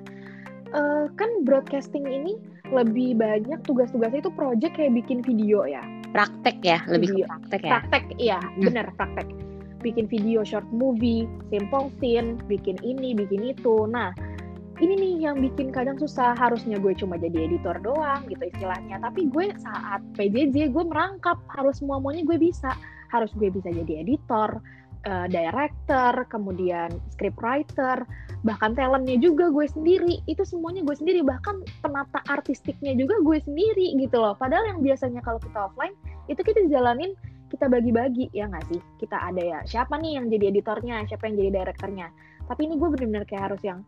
Uh, 0.74 1.05
kan 1.20 1.29
broadcasting 1.46 2.08
ini 2.08 2.39
lebih 2.74 3.20
banyak 3.20 3.62
tugas-tugasnya 3.67 4.25
itu 4.25 4.32
project 4.34 4.74
kayak 4.79 4.96
bikin 4.96 5.20
video 5.22 5.67
ya. 5.67 5.84
Praktek 6.15 6.63
ya? 6.63 6.79
Lebih 6.88 7.20
video. 7.20 7.25
praktek 7.27 7.62
ya? 7.62 7.72
Praktek 7.75 8.03
iya. 8.15 8.39
Hmm. 8.39 8.63
bener 8.72 8.86
praktek. 8.96 9.27
Bikin 9.84 10.08
video 10.08 10.48
short 10.48 10.65
movie 10.72 11.27
simple 11.51 11.91
scene 12.00 12.39
bikin 12.48 12.79
ini 12.79 13.12
bikin 13.12 13.43
itu. 13.43 13.84
Nah 13.91 14.15
ini 14.81 14.93
nih 14.97 15.13
yang 15.29 15.37
bikin 15.37 15.69
kadang 15.69 15.99
susah 16.01 16.33
harusnya 16.33 16.81
gue 16.81 16.93
cuma 16.97 17.19
jadi 17.19 17.45
editor 17.45 17.77
doang 17.83 18.25
gitu 18.25 18.49
istilahnya 18.49 18.97
tapi 19.03 19.29
gue 19.29 19.53
saat 19.61 20.01
PJJ 20.17 20.73
gue 20.73 20.85
merangkap 20.85 21.37
harus 21.53 21.77
semua 21.81 22.01
semuanya 22.01 22.23
gue 22.25 22.37
bisa 22.41 22.73
harus 23.13 23.29
gue 23.37 23.53
bisa 23.53 23.69
jadi 23.69 24.01
editor 24.01 24.57
uh, 25.05 25.27
director, 25.29 26.25
kemudian 26.31 26.89
script 27.13 27.37
writer, 27.43 28.07
bahkan 28.41 28.73
talentnya 28.73 29.19
juga 29.19 29.51
gue 29.51 29.67
sendiri. 29.67 30.23
Itu 30.25 30.47
semuanya 30.47 30.81
gue 30.81 30.95
sendiri, 30.95 31.21
bahkan 31.21 31.61
penata 31.83 32.23
artistiknya 32.31 32.95
juga 32.97 33.19
gue 33.21 33.37
sendiri 33.43 33.93
gitu 33.99 34.17
loh. 34.17 34.33
Padahal 34.39 34.75
yang 34.75 34.79
biasanya 34.81 35.21
kalau 35.21 35.39
kita 35.43 35.69
offline 35.69 35.93
itu 36.31 36.39
kita 36.39 36.65
jalanin 36.71 37.13
kita 37.53 37.69
bagi-bagi 37.69 38.33
ya 38.33 38.49
nggak 38.49 38.65
sih 38.65 38.81
kita 38.97 39.13
ada 39.13 39.37
ya 39.37 39.59
siapa 39.69 39.93
nih 40.01 40.17
yang 40.17 40.25
jadi 40.25 40.49
editornya 40.49 41.05
siapa 41.05 41.29
yang 41.29 41.37
jadi 41.37 41.49
direkturnya 41.61 42.09
tapi 42.49 42.65
ini 42.65 42.81
gue 42.81 42.89
bener-bener 42.89 43.29
kayak 43.29 43.53
harus 43.53 43.61
yang 43.61 43.85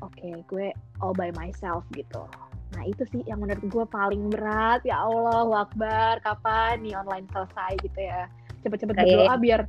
oke 0.00 0.12
okay, 0.16 0.34
gue 0.48 0.68
all 1.00 1.14
by 1.14 1.32
myself 1.36 1.84
gitu 1.94 2.24
nah 2.70 2.86
itu 2.86 3.02
sih 3.10 3.26
yang 3.26 3.42
menurut 3.42 3.62
gue 3.66 3.84
paling 3.90 4.30
berat 4.30 4.80
ya 4.86 5.02
Allah 5.02 5.42
wakbar 5.42 6.22
kapan 6.22 6.82
nih 6.86 6.94
online 6.94 7.26
selesai 7.34 7.78
gitu 7.82 7.98
ya 7.98 8.30
cepet-cepet 8.62 8.94
berdoa 8.94 9.34
biar 9.40 9.60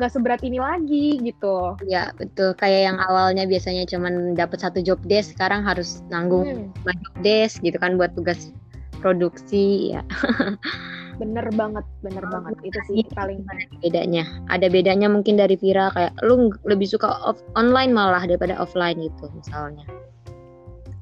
nggak 0.00 0.08
seberat 0.12 0.40
ini 0.40 0.56
lagi 0.56 1.20
gitu. 1.20 1.76
Ya 1.84 2.16
betul 2.16 2.56
kayak 2.56 2.80
yang 2.92 2.98
awalnya 2.98 3.44
biasanya 3.44 3.84
cuman 3.84 4.32
dapat 4.32 4.64
satu 4.64 4.80
job 4.80 4.96
desk 5.04 5.36
sekarang 5.36 5.68
harus 5.68 6.00
nanggung 6.08 6.72
hmm. 6.72 6.96
job 7.04 7.14
desk 7.20 7.60
gitu 7.60 7.76
kan 7.76 8.00
buat 8.00 8.16
tugas 8.16 8.56
produksi 9.04 9.92
ya. 9.92 10.02
bener 11.22 11.46
banget, 11.54 11.86
bener 12.02 12.24
oh, 12.26 12.30
banget 12.34 12.54
itu 12.66 12.78
sih 12.90 13.00
paling 13.14 13.46
bedanya. 13.78 14.26
Ada 14.50 14.66
bedanya 14.66 15.06
mungkin 15.06 15.38
dari 15.38 15.54
Vira 15.54 15.94
kayak 15.94 16.18
lu 16.26 16.50
lebih 16.66 16.90
suka 16.90 17.06
off 17.22 17.38
online 17.54 17.94
malah 17.94 18.26
daripada 18.26 18.58
offline 18.58 18.98
gitu 18.98 19.30
misalnya. 19.30 19.86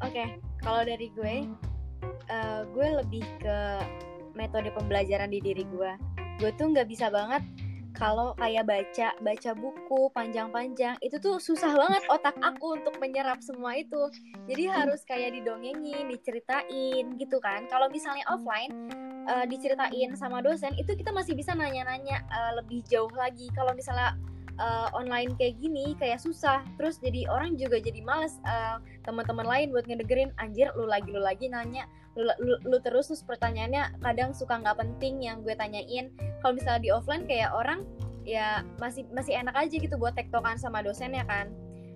Oke, 0.04 0.12
okay, 0.12 0.28
kalau 0.60 0.84
dari 0.84 1.08
gue, 1.16 1.48
uh, 2.28 2.68
gue 2.68 2.88
lebih 3.00 3.24
ke 3.40 3.58
metode 4.36 4.68
pembelajaran 4.76 5.32
di 5.32 5.40
diri 5.40 5.64
gue. 5.64 5.92
Gue 6.36 6.52
tuh 6.60 6.72
nggak 6.72 6.88
bisa 6.88 7.08
banget 7.08 7.40
kalau 8.00 8.32
kayak 8.38 8.64
baca 8.64 9.12
baca 9.20 9.50
buku 9.52 10.08
panjang-panjang 10.16 10.96
itu 11.02 11.20
tuh 11.20 11.36
susah 11.36 11.74
banget 11.74 12.02
otak 12.08 12.32
aku 12.40 12.80
untuk 12.80 12.96
menyerap 12.96 13.42
semua 13.44 13.76
itu 13.76 14.08
jadi 14.48 14.72
harus 14.72 15.02
kayak 15.04 15.36
didongengin 15.36 16.08
diceritain 16.08 17.18
gitu 17.18 17.36
kan 17.42 17.66
kalau 17.68 17.90
misalnya 17.90 18.24
offline 18.30 18.72
uh, 19.30 19.46
diceritain 19.46 20.10
sama 20.18 20.42
dosen 20.42 20.75
itu 20.75 20.99
kita 20.99 21.14
masih 21.14 21.38
bisa 21.38 21.54
nanya-nanya 21.54 22.26
uh, 22.28 22.58
lebih 22.58 22.82
jauh 22.90 23.10
lagi. 23.14 23.46
Kalau 23.54 23.70
misalnya 23.72 24.18
uh, 24.58 24.90
online 24.92 25.38
kayak 25.38 25.56
gini 25.62 25.94
kayak 25.96 26.18
susah 26.18 26.66
terus 26.75 26.99
jadi 26.99 27.30
orang 27.30 27.54
juga 27.54 27.78
jadi 27.78 28.02
males 28.02 28.37
uh, 28.44 28.82
teman-teman 29.06 29.46
lain 29.46 29.70
buat 29.70 29.87
ngedengerin 29.87 30.34
anjir 30.42 30.75
lu 30.75 30.84
lagi 30.90 31.08
lu 31.14 31.22
lagi 31.22 31.46
nanya 31.46 31.87
lu, 32.18 32.26
lu, 32.42 32.58
lu 32.66 32.78
terus. 32.82 33.08
Terus 33.10 33.22
pertanyaannya 33.22 34.02
kadang 34.02 34.34
suka 34.34 34.58
nggak 34.58 34.76
penting 34.76 35.22
yang 35.22 35.40
gue 35.46 35.54
tanyain. 35.54 36.10
Kalau 36.42 36.52
misalnya 36.58 36.82
di 36.82 36.90
offline 36.90 37.25
kayak 37.25 37.54
orang 37.54 37.87
ya 38.26 38.66
masih 38.76 39.08
masih 39.16 39.38
enak 39.38 39.56
aja 39.56 39.75
gitu 39.80 39.96
buat 39.96 40.12
tektokan 40.12 40.58
sama 40.58 40.82
dosen 40.82 41.14
ya 41.14 41.25
kan? 41.25 41.49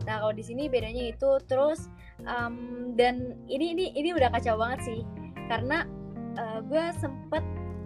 Nah 0.05 0.21
kalau 0.21 0.35
di 0.37 0.45
sini 0.45 0.69
bedanya 0.69 1.13
itu 1.13 1.41
terus 1.49 1.89
um, 2.25 2.93
dan 2.97 3.37
ini 3.49 3.77
ini 3.77 3.85
ini 3.97 4.11
udah 4.17 4.33
kacau 4.33 4.57
banget 4.57 4.81
sih. 4.87 5.01
Karena 5.45 5.85
uh, 6.39 6.59
gue 6.65 6.85
sempet 6.99 7.45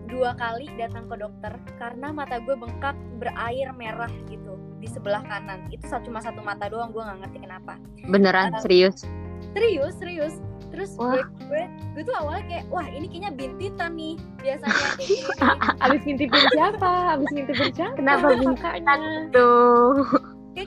dua 0.08 0.32
kali 0.40 0.72
datang 0.80 1.04
ke 1.04 1.20
dokter 1.20 1.52
karena 1.76 2.08
mata 2.10 2.40
gue 2.40 2.56
bengkak 2.56 2.96
berair 3.20 3.68
merah 3.76 4.10
gitu 4.28 4.56
di 4.80 4.88
sebelah 4.88 5.20
kanan. 5.28 5.68
Itu 5.68 5.84
cuma 5.88 6.24
satu 6.24 6.40
mata 6.40 6.66
doang 6.72 6.90
gue 6.96 7.02
nggak 7.04 7.18
ngerti 7.28 7.38
kenapa. 7.44 7.76
Beneran? 8.08 8.56
Uh, 8.56 8.60
serius? 8.64 9.04
serius 9.52 9.94
serius. 10.00 10.34
Terus 10.68 10.94
gue, 11.00 11.22
gue 11.48 11.62
gue 11.96 12.02
tuh 12.04 12.14
awalnya 12.20 12.44
kayak 12.44 12.64
wah 12.68 12.84
ini 12.92 13.08
kayaknya 13.08 13.32
bintitan 13.34 13.96
nih 13.96 14.14
biasanya 14.44 14.68
kayak 14.76 14.96
gini, 15.00 15.16
abis 15.84 16.00
ngintipin 16.04 16.44
siapa? 16.52 16.90
Abis 17.16 17.28
ngintipin 17.32 17.70
siapa? 17.72 17.94
Kenapa 17.96 18.26
bintitan 18.36 19.00
tuh 19.32 20.04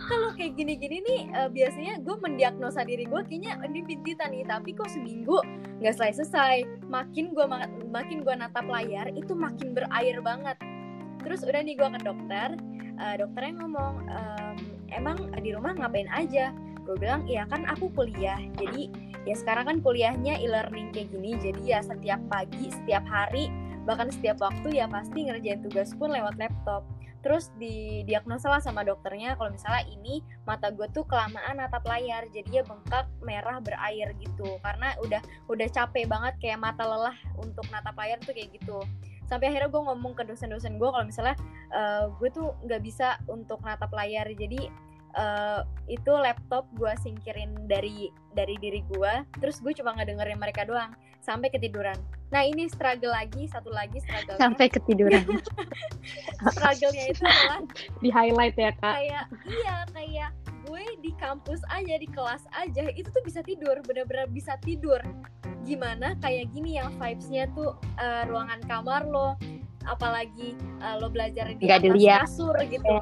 kalau 0.08 0.30
kayak 0.34 0.58
gini-gini 0.58 1.02
nih 1.06 1.22
uh, 1.36 1.50
biasanya 1.50 2.02
gue 2.02 2.16
mendiagnosa 2.22 2.82
diri 2.86 3.06
gue 3.06 3.22
kayaknya 3.28 3.60
ini 3.66 3.82
bintitan 3.86 4.34
nih 4.34 4.46
tapi 4.48 4.74
kok 4.74 4.90
seminggu 4.90 5.42
nggak 5.82 5.94
selesai-selesai. 5.98 6.88
Makin 6.90 7.34
gue 7.34 7.46
makin 7.90 8.18
gue 8.26 8.36
natap 8.38 8.66
layar 8.70 9.10
itu 9.14 9.34
makin 9.34 9.74
berair 9.74 10.18
banget. 10.22 10.58
Terus 11.22 11.46
udah 11.46 11.62
nih 11.62 11.76
gue 11.78 11.90
ke 11.90 12.00
dokter 12.02 12.50
uh, 12.98 13.16
dokternya 13.18 13.54
ngomong 13.62 13.96
ehm, 14.10 14.56
emang 14.94 15.18
di 15.42 15.50
rumah 15.54 15.74
ngapain 15.78 16.10
aja? 16.10 16.54
Gue 16.82 16.98
bilang 16.98 17.26
iya 17.30 17.46
kan 17.46 17.66
aku 17.70 17.94
kuliah 17.94 18.42
jadi 18.58 18.90
ya 19.26 19.36
sekarang 19.38 19.66
kan 19.70 19.78
kuliahnya 19.86 20.42
e-learning 20.42 20.90
kayak 20.90 21.14
gini 21.14 21.38
jadi 21.38 21.62
ya 21.62 21.80
setiap 21.86 22.22
pagi 22.26 22.74
setiap 22.74 23.06
hari 23.06 23.54
bahkan 23.86 24.10
setiap 24.10 24.42
waktu 24.42 24.82
ya 24.82 24.86
pasti 24.90 25.30
ngerjain 25.30 25.62
tugas 25.62 25.94
pun 25.98 26.10
lewat 26.14 26.38
laptop 26.38 26.86
terus 27.22 27.54
di 27.62 28.02
diagnosa 28.06 28.50
lah 28.50 28.62
sama 28.62 28.82
dokternya 28.82 29.38
kalau 29.38 29.54
misalnya 29.54 29.86
ini 29.94 30.26
mata 30.46 30.74
gue 30.74 30.90
tuh 30.90 31.06
kelamaan 31.06 31.62
natap 31.62 31.86
layar 31.86 32.26
jadi 32.34 32.62
ya 32.62 32.64
bengkak 32.66 33.06
merah 33.22 33.62
berair 33.62 34.14
gitu. 34.18 34.58
Karena 34.66 34.98
udah 35.06 35.22
udah 35.48 35.68
capek 35.70 36.10
banget 36.10 36.34
kayak 36.42 36.60
mata 36.60 36.84
lelah 36.86 37.18
untuk 37.38 37.66
natap 37.70 37.94
layar 37.98 38.18
tuh 38.22 38.34
kayak 38.34 38.54
gitu. 38.58 38.82
Sampai 39.30 39.54
akhirnya 39.54 39.70
gue 39.72 39.82
ngomong 39.86 40.14
ke 40.18 40.28
dosen-dosen 40.28 40.76
gue 40.76 40.90
kalau 40.90 41.06
misalnya 41.08 41.38
uh, 41.72 42.12
gue 42.20 42.30
tuh 42.34 42.58
nggak 42.66 42.82
bisa 42.84 43.22
untuk 43.30 43.64
natap 43.64 43.94
layar 43.94 44.28
jadi 44.34 44.68
uh, 45.16 45.62
itu 45.88 46.12
laptop 46.12 46.68
gue 46.76 46.92
singkirin 47.04 47.68
dari 47.68 48.12
dari 48.36 48.56
diri 48.60 48.84
gue 48.88 49.14
terus 49.40 49.60
gue 49.60 49.76
cuma 49.76 49.96
ngedengerin 49.96 50.40
mereka 50.40 50.64
doang 50.64 50.92
sampai 51.22 51.54
ketiduran. 51.54 51.96
Nah 52.34 52.42
ini 52.42 52.66
struggle 52.72 53.14
lagi 53.14 53.46
satu 53.46 53.70
lagi 53.70 54.02
struggle 54.02 54.38
sampai 54.42 54.68
ketiduran. 54.72 55.22
Struggle-nya 56.58 57.14
itu 57.14 57.22
adalah 57.22 57.62
di 58.02 58.10
highlight 58.10 58.58
ya 58.58 58.74
kak. 58.82 58.94
kayak 58.98 59.26
iya 59.46 59.76
kayak 59.94 60.30
gue 60.66 60.84
di 61.06 61.12
kampus 61.22 61.62
aja 61.70 61.96
di 62.02 62.10
kelas 62.10 62.42
aja 62.58 62.90
itu 62.98 63.06
tuh 63.14 63.22
bisa 63.22 63.46
tidur 63.46 63.78
bener-bener 63.86 64.26
bisa 64.34 64.58
tidur. 64.66 64.98
Gimana 65.62 66.18
kayak 66.18 66.50
gini 66.50 66.82
yang 66.82 66.90
vibesnya 66.98 67.46
tuh 67.54 67.78
uh, 68.02 68.24
ruangan 68.26 68.64
kamar 68.66 69.06
lo 69.06 69.38
apalagi 69.86 70.58
uh, 70.82 70.98
lo 70.98 71.10
belajar 71.10 71.54
di 71.58 71.70
atas 71.70 71.94
kasur 72.26 72.54
gitu 72.70 73.02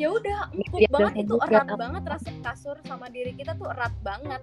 ya 0.00 0.08
udah 0.08 0.48
empuk 0.56 0.80
banget 0.88 1.14
itu 1.28 1.36
erat 1.44 1.68
banget 1.76 2.02
rasa 2.08 2.30
kasur 2.40 2.76
sama 2.88 3.12
diri 3.12 3.36
kita 3.36 3.52
tuh 3.60 3.68
erat 3.68 3.92
banget. 4.00 4.40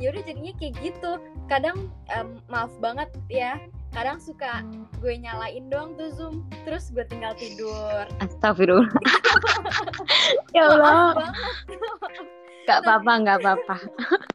Ya 0.00 0.08
udah 0.16 0.22
jadinya 0.24 0.52
kayak 0.56 0.74
gitu. 0.80 1.20
Kadang 1.46 1.92
um, 2.16 2.40
maaf 2.48 2.72
banget 2.80 3.12
ya 3.28 3.60
kadang 3.92 4.16
suka 4.16 4.64
gue 5.04 5.14
nyalain 5.20 5.68
doang 5.68 5.92
tuh 6.00 6.08
zoom. 6.16 6.34
Terus 6.64 6.88
gue 6.88 7.04
tinggal 7.04 7.36
tidur. 7.36 8.08
Astagfirullah. 8.24 8.88
Ya 10.56 10.68
Allah. 10.68 11.32
Nggak 12.64 12.78
apa-apa 12.84 13.12
nggak 13.20 13.38
apa-apa. 13.44 13.76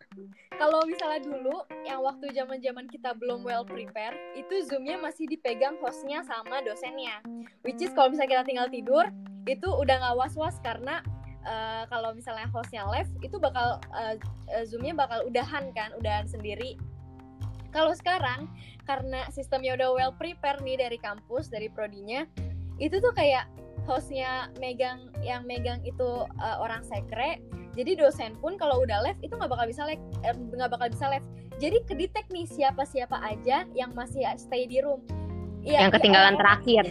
Kalau 0.62 0.82
misalnya 0.90 1.22
dulu 1.22 1.58
yang 1.86 2.02
waktu 2.02 2.34
zaman 2.34 2.58
zaman 2.66 2.90
kita 2.90 3.14
belum 3.22 3.46
well 3.46 3.62
prepare 3.62 4.18
itu 4.34 4.66
zoomnya 4.66 4.98
masih 4.98 5.30
dipegang 5.30 5.78
hostnya 5.86 6.26
sama 6.26 6.66
dosennya. 6.66 7.22
Which 7.62 7.78
is 7.78 7.94
kalau 7.94 8.10
misalnya 8.10 8.42
kita 8.42 8.46
tinggal 8.50 8.68
tidur 8.74 9.06
itu 9.48 9.68
udah 9.72 9.96
nggak 10.04 10.16
was 10.20 10.36
was 10.36 10.60
karena 10.60 11.00
uh, 11.48 11.84
kalau 11.88 12.12
misalnya 12.12 12.46
hostnya 12.52 12.84
live 12.92 13.10
itu 13.24 13.40
bakal 13.40 13.80
uh, 13.96 14.16
zoomnya 14.68 14.94
bakal 14.94 15.24
udahan 15.26 15.72
kan 15.72 15.96
udahan 15.96 16.28
sendiri. 16.28 16.76
Kalau 17.72 17.96
sekarang 17.96 18.52
karena 18.88 19.28
sistemnya 19.32 19.76
udah 19.76 19.90
well 19.96 20.14
prepare 20.16 20.60
nih 20.64 20.80
dari 20.80 21.00
kampus 21.00 21.52
dari 21.52 21.68
prodinya 21.68 22.24
itu 22.78 23.00
tuh 23.00 23.12
kayak 23.16 23.48
hostnya 23.88 24.52
megang 24.60 25.12
yang 25.24 25.48
megang 25.48 25.80
itu 25.88 26.28
uh, 26.28 26.58
orang 26.60 26.84
sekre. 26.84 27.40
Jadi 27.78 27.94
dosen 27.94 28.34
pun 28.42 28.58
kalau 28.58 28.82
udah 28.82 29.06
live 29.06 29.20
itu 29.22 29.32
nggak 29.38 29.52
bakal 29.52 29.68
bisa 29.70 29.86
live 29.88 30.02
nggak 30.28 30.72
bakal 30.72 30.88
bisa 30.92 31.06
live. 31.08 31.26
Jadi 31.58 31.82
kedetek 31.90 32.30
nih 32.30 32.46
siapa 32.46 32.86
siapa 32.86 33.18
aja 33.22 33.66
yang 33.74 33.94
masih 33.98 34.26
stay 34.38 34.70
di 34.70 34.82
room 34.82 35.02
ya, 35.68 35.80
yang 35.84 35.92
ketinggalan 35.92 36.34
ya, 36.36 36.40
terakhir. 36.42 36.84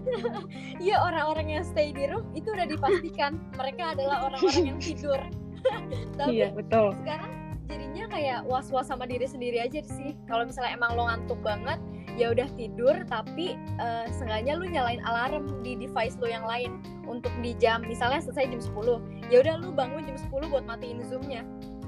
Iya 0.76 0.96
orang-orang 1.00 1.46
yang 1.48 1.64
stay 1.64 1.90
di 1.96 2.04
room 2.12 2.28
itu 2.36 2.52
udah 2.52 2.68
dipastikan 2.68 3.40
mereka 3.56 3.96
adalah 3.96 4.28
orang-orang 4.28 4.76
yang 4.76 4.78
tidur. 4.78 5.20
Tapi 6.20 6.30
iya 6.36 6.52
betul. 6.52 6.92
Sekarang 7.00 7.32
jadinya 7.66 8.04
kayak 8.12 8.38
was-was 8.46 8.86
sama 8.86 9.08
diri 9.08 9.24
sendiri 9.24 9.58
aja 9.64 9.80
sih. 9.82 10.14
Kalau 10.28 10.44
misalnya 10.44 10.76
emang 10.76 10.94
lo 10.94 11.08
ngantuk 11.08 11.40
banget, 11.42 11.80
ya 12.16 12.32
udah 12.32 12.48
tidur 12.56 12.96
tapi 13.06 13.60
uh, 13.76 14.08
sengaja 14.08 14.56
lu 14.56 14.64
nyalain 14.66 15.04
alarm 15.04 15.60
di 15.60 15.76
device 15.76 16.16
lo 16.16 16.26
yang 16.26 16.48
lain 16.48 16.80
untuk 17.04 17.30
di 17.44 17.52
jam 17.60 17.84
misalnya 17.84 18.24
selesai 18.24 18.56
jam 18.56 18.60
10 18.72 19.28
ya 19.28 19.44
udah 19.44 19.54
lu 19.60 19.70
bangun 19.76 20.02
jam 20.08 20.16
10 20.16 20.32
buat 20.48 20.64
matiin 20.64 21.04
zoomnya 21.04 21.44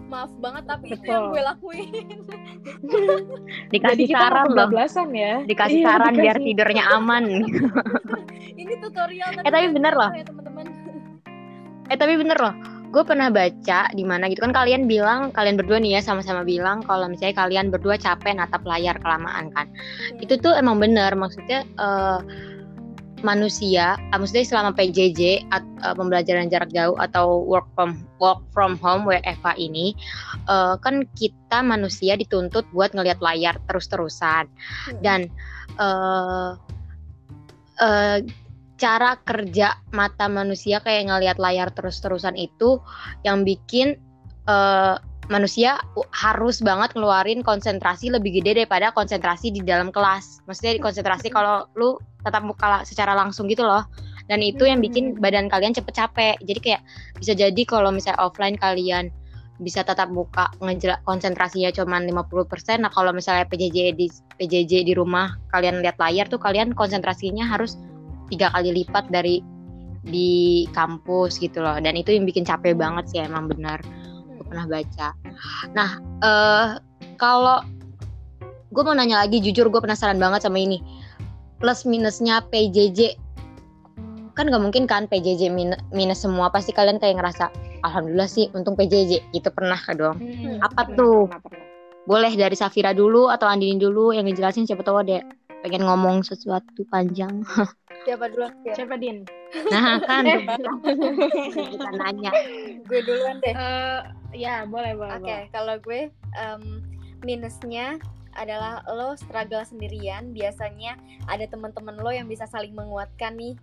maaf 0.08 0.32
banget 0.40 0.64
tapi 0.64 0.86
Betul. 0.90 1.04
itu 1.04 1.12
yang 1.12 1.24
gue 1.28 1.42
lakuin. 1.44 2.18
Dikasih 3.76 4.06
saran 4.08 4.46
loh. 4.56 4.68
ya? 5.12 5.34
Dikasih 5.44 5.80
iya, 5.84 5.86
saran 5.86 6.16
dikasih. 6.16 6.24
biar 6.24 6.36
tidurnya 6.40 6.84
aman. 6.96 7.24
Ini 8.60 8.74
tutorial 8.82 9.28
eh 9.44 9.52
tapi 9.52 9.66
bener 9.70 9.92
loh. 9.94 10.10
ya, 10.10 10.24
eh 11.92 11.98
tapi 12.00 12.14
bener 12.16 12.38
loh. 12.40 12.54
Gue 12.88 13.04
pernah 13.04 13.28
baca 13.28 13.80
di 13.92 14.04
mana 14.04 14.32
gitu. 14.32 14.40
Kan 14.40 14.56
kalian 14.56 14.88
bilang 14.88 15.28
kalian 15.36 15.60
berdua 15.60 15.76
nih 15.76 15.96
ya 15.96 16.00
sama-sama 16.00 16.40
bilang 16.40 16.80
kalau 16.88 17.04
misalnya 17.04 17.36
kalian 17.36 17.68
berdua 17.68 18.00
capek 18.00 18.32
natap 18.32 18.64
layar 18.64 18.96
kelamaan 18.98 19.52
kan. 19.52 19.68
Hmm. 19.68 20.24
itu 20.24 20.40
tuh 20.40 20.56
emang 20.56 20.80
bener. 20.80 21.12
Maksudnya 21.12 21.68
uh, 21.76 22.24
manusia, 23.26 23.98
uh, 24.12 24.18
maksudnya 24.18 24.46
selama 24.46 24.70
PJJ 24.74 25.48
at, 25.50 25.64
uh, 25.84 25.94
pembelajaran 25.94 26.50
jarak 26.52 26.70
jauh 26.70 26.94
atau 26.98 27.42
work 27.44 27.66
from 27.74 28.02
work 28.18 28.40
from 28.50 28.76
home 28.78 29.06
WFH 29.06 29.58
ini, 29.58 29.94
uh, 30.50 30.78
kan 30.80 31.06
kita 31.18 31.62
manusia 31.62 32.14
dituntut 32.14 32.66
buat 32.70 32.92
ngelihat 32.92 33.18
layar 33.22 33.58
terus-terusan 33.66 34.48
Hmm. 34.48 35.00
dan 35.02 35.20
uh, 35.78 36.56
uh, 37.80 38.18
cara 38.78 39.18
kerja 39.26 39.74
mata 39.90 40.30
manusia 40.30 40.78
kayak 40.78 41.10
ngelihat 41.10 41.38
layar 41.42 41.68
terus-terusan 41.74 42.38
itu 42.38 42.78
yang 43.26 43.42
bikin 43.42 43.98
uh, 44.46 45.02
manusia 45.28 45.76
harus 46.12 46.64
banget 46.64 46.96
ngeluarin 46.96 47.44
konsentrasi 47.44 48.08
lebih 48.08 48.40
gede 48.40 48.64
daripada 48.64 48.90
konsentrasi 48.96 49.52
di 49.52 49.60
dalam 49.60 49.92
kelas. 49.92 50.40
Maksudnya 50.48 50.80
konsentrasi 50.80 51.28
kalau 51.28 51.68
lu 51.76 52.00
tatap 52.24 52.44
muka 52.48 52.82
secara 52.88 53.12
langsung 53.12 53.44
gitu 53.46 53.62
loh. 53.62 53.84
Dan 54.28 54.44
itu 54.44 54.68
yang 54.68 54.80
bikin 54.80 55.16
badan 55.20 55.48
kalian 55.48 55.76
cepet 55.76 55.94
capek. 55.96 56.36
Jadi 56.44 56.60
kayak 56.60 56.82
bisa 57.20 57.32
jadi 57.36 57.62
kalau 57.68 57.92
misalnya 57.92 58.20
offline 58.20 58.56
kalian 58.56 59.12
bisa 59.58 59.82
tatap 59.82 60.08
muka 60.12 60.48
ngejela 60.64 61.00
konsentrasinya 61.04 61.72
cuma 61.76 62.00
50%. 62.00 62.84
Nah, 62.84 62.92
kalau 62.92 63.10
misalnya 63.12 63.44
PJJ 63.48 63.78
di 63.96 64.06
PJJ 64.38 64.86
di 64.86 64.94
rumah 64.94 65.34
kalian 65.52 65.84
lihat 65.84 66.00
layar 66.00 66.30
tuh 66.30 66.40
kalian 66.40 66.72
konsentrasinya 66.72 67.44
harus 67.44 67.76
tiga 68.32 68.52
kali 68.52 68.70
lipat 68.84 69.08
dari 69.12 69.40
di 70.04 70.64
kampus 70.72 71.36
gitu 71.42 71.60
loh. 71.60 71.76
Dan 71.82 71.98
itu 71.98 72.14
yang 72.16 72.24
bikin 72.24 72.46
capek 72.46 72.78
banget 72.78 73.10
sih 73.12 73.20
emang 73.20 73.50
benar 73.50 73.82
pernah 74.48 74.66
baca. 74.66 75.08
Nah, 75.76 75.90
uh, 76.24 76.66
kalau 77.20 77.62
gue 78.72 78.82
mau 78.82 78.96
nanya 78.96 79.22
lagi, 79.22 79.38
jujur 79.44 79.68
gue 79.68 79.80
penasaran 79.80 80.16
banget 80.16 80.44
sama 80.44 80.58
ini. 80.58 80.80
Plus 81.58 81.84
minusnya 81.84 82.42
PJJ, 82.48 83.18
kan 84.38 84.46
gak 84.46 84.62
mungkin 84.62 84.86
kan 84.86 85.10
PJJ 85.10 85.50
min 85.50 85.74
minus 85.90 86.22
semua. 86.22 86.48
Pasti 86.48 86.70
kalian 86.72 86.96
kayak 87.02 87.18
ngerasa, 87.18 87.50
alhamdulillah 87.82 88.30
sih, 88.30 88.48
untung 88.56 88.78
PJJ. 88.78 89.34
Gitu 89.34 89.48
pernah 89.52 89.78
dong. 89.92 90.16
Hmm, 90.22 90.62
Apa 90.62 90.88
pernah, 90.88 90.98
tuh? 90.98 91.20
pernah, 91.28 91.42
pernah. 91.42 91.66
Boleh 92.08 92.32
dari 92.32 92.56
Safira 92.56 92.96
dulu 92.96 93.28
atau 93.28 93.44
Andini 93.44 93.76
dulu 93.76 94.16
yang 94.16 94.24
ngejelasin 94.24 94.64
siapa 94.64 94.80
tahu 94.80 95.04
deh 95.04 95.20
pengen 95.60 95.84
ngomong 95.84 96.24
sesuatu 96.24 96.86
panjang. 96.88 97.42
Siapa 98.06 98.30
duluan? 98.32 98.54
Fir? 98.64 98.72
Siapa 98.78 98.96
Din? 98.96 99.26
Nah 99.68 100.00
kan 100.00 100.24
kita 101.76 101.90
nanya. 101.98 102.32
Gue 102.88 103.00
duluan 103.04 103.36
deh. 103.44 103.52
Eh, 103.52 104.00
ya 104.32 104.64
boleh 104.68 104.92
boleh. 104.96 105.20
Oke, 105.20 105.38
kalau 105.52 105.76
gue 105.80 106.12
em, 106.36 106.62
minusnya 107.24 107.96
adalah 108.36 108.84
lo 108.86 109.18
struggle 109.18 109.64
sendirian. 109.66 110.30
Biasanya 110.30 110.96
ada 111.26 111.44
teman-teman 111.48 111.98
lo 111.98 112.10
yang 112.14 112.30
bisa 112.30 112.46
saling 112.46 112.72
menguatkan 112.76 113.34
nih. 113.34 113.56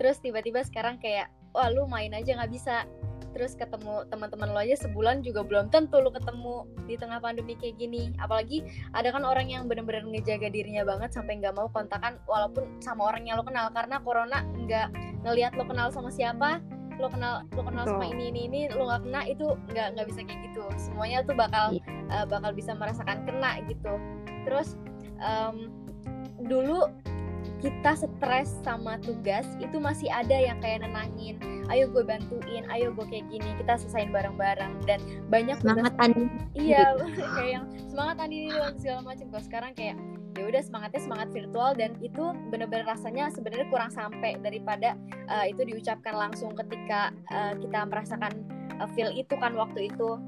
Terus 0.00 0.18
tiba-tiba 0.18 0.64
sekarang 0.64 0.98
kayak, 0.98 1.30
wah 1.54 1.70
lu 1.70 1.86
main 1.86 2.10
aja 2.16 2.34
nggak 2.34 2.52
bisa. 2.52 2.88
Terus 3.34 3.58
ketemu 3.58 4.06
teman-teman 4.14 4.54
lo 4.54 4.62
aja 4.62 4.78
sebulan 4.78 5.26
juga 5.26 5.42
belum 5.42 5.66
tentu 5.74 5.98
lo 5.98 6.14
ketemu 6.14 6.70
di 6.86 6.94
tengah 6.94 7.18
pandemi 7.18 7.58
kayak 7.58 7.76
gini. 7.82 8.14
Apalagi 8.22 8.62
ada 8.94 9.10
kan 9.10 9.26
orang 9.26 9.50
yang 9.50 9.66
bener-bener 9.66 10.06
ngejaga 10.06 10.54
dirinya 10.54 10.86
banget 10.86 11.10
sampai 11.10 11.42
nggak 11.42 11.54
mau 11.58 11.66
kontakan 11.74 12.22
walaupun 12.30 12.78
sama 12.78 13.10
orang 13.10 13.26
yang 13.26 13.42
lo 13.42 13.44
kenal 13.44 13.74
karena 13.74 13.98
corona 14.06 14.46
nggak 14.54 14.88
ngelihat 15.26 15.52
lo 15.58 15.66
kenal 15.66 15.90
sama 15.90 16.14
siapa 16.14 16.62
lo 16.98 17.08
kenal 17.08 17.34
lo 17.52 17.62
kenal 17.62 17.84
sama 17.84 18.04
Betul. 18.06 18.14
ini 18.16 18.24
ini 18.30 18.40
ini 18.48 18.60
lo 18.72 18.86
nggak 18.88 19.02
kena 19.08 19.20
itu 19.26 19.46
nggak 19.72 19.86
nggak 19.96 20.06
bisa 20.10 20.20
kayak 20.24 20.40
gitu 20.50 20.64
semuanya 20.76 21.18
tuh 21.22 21.34
bakal 21.36 21.64
Iya. 21.74 21.82
uh, 22.12 22.24
bakal 22.26 22.50
bisa 22.52 22.72
merasakan 22.74 23.18
kena 23.26 23.62
gitu 23.66 23.92
terus 24.44 24.76
em, 25.18 25.72
dulu 26.44 26.86
kita 27.60 27.96
stres 27.96 28.60
sama 28.60 28.96
tugas 29.00 29.44
itu 29.56 29.76
masih 29.80 30.08
ada 30.12 30.36
yang 30.36 30.60
kayak 30.60 30.84
nenangin 30.84 31.36
ayo 31.72 31.88
gue 31.88 32.04
bantuin 32.04 32.64
ayo 32.68 32.92
gue 32.92 33.04
kayak 33.08 33.24
gini 33.32 33.48
kita 33.56 33.80
selesain 33.80 34.12
bareng-bareng 34.12 34.84
dan 34.84 35.00
banyak 35.32 35.56
tugas 35.60 35.76
Semangat 35.76 35.94
Andini. 35.96 36.28
iya 36.52 36.92
kayak 37.36 37.50
yang 37.60 37.64
semangat 37.88 38.16
tadi 38.20 38.52
dan 38.52 38.74
segala 38.76 39.00
macam 39.04 39.26
kalau 39.32 39.44
sekarang 39.44 39.72
kayak 39.72 39.96
ya 40.34 40.44
udah 40.50 40.62
semangatnya 40.62 41.00
semangat 41.00 41.28
virtual 41.30 41.70
dan 41.78 41.94
itu 42.02 42.34
bener-bener 42.50 42.86
rasanya 42.86 43.30
sebenarnya 43.30 43.66
kurang 43.70 43.90
sampai 43.94 44.34
daripada 44.42 44.98
uh, 45.30 45.46
itu 45.46 45.62
diucapkan 45.62 46.14
langsung 46.14 46.52
ketika 46.58 47.14
uh, 47.30 47.54
kita 47.54 47.86
merasakan 47.86 48.32
uh, 48.82 48.88
feel 48.98 49.10
itu 49.14 49.34
kan 49.38 49.54
waktu 49.54 49.90
itu. 49.94 50.18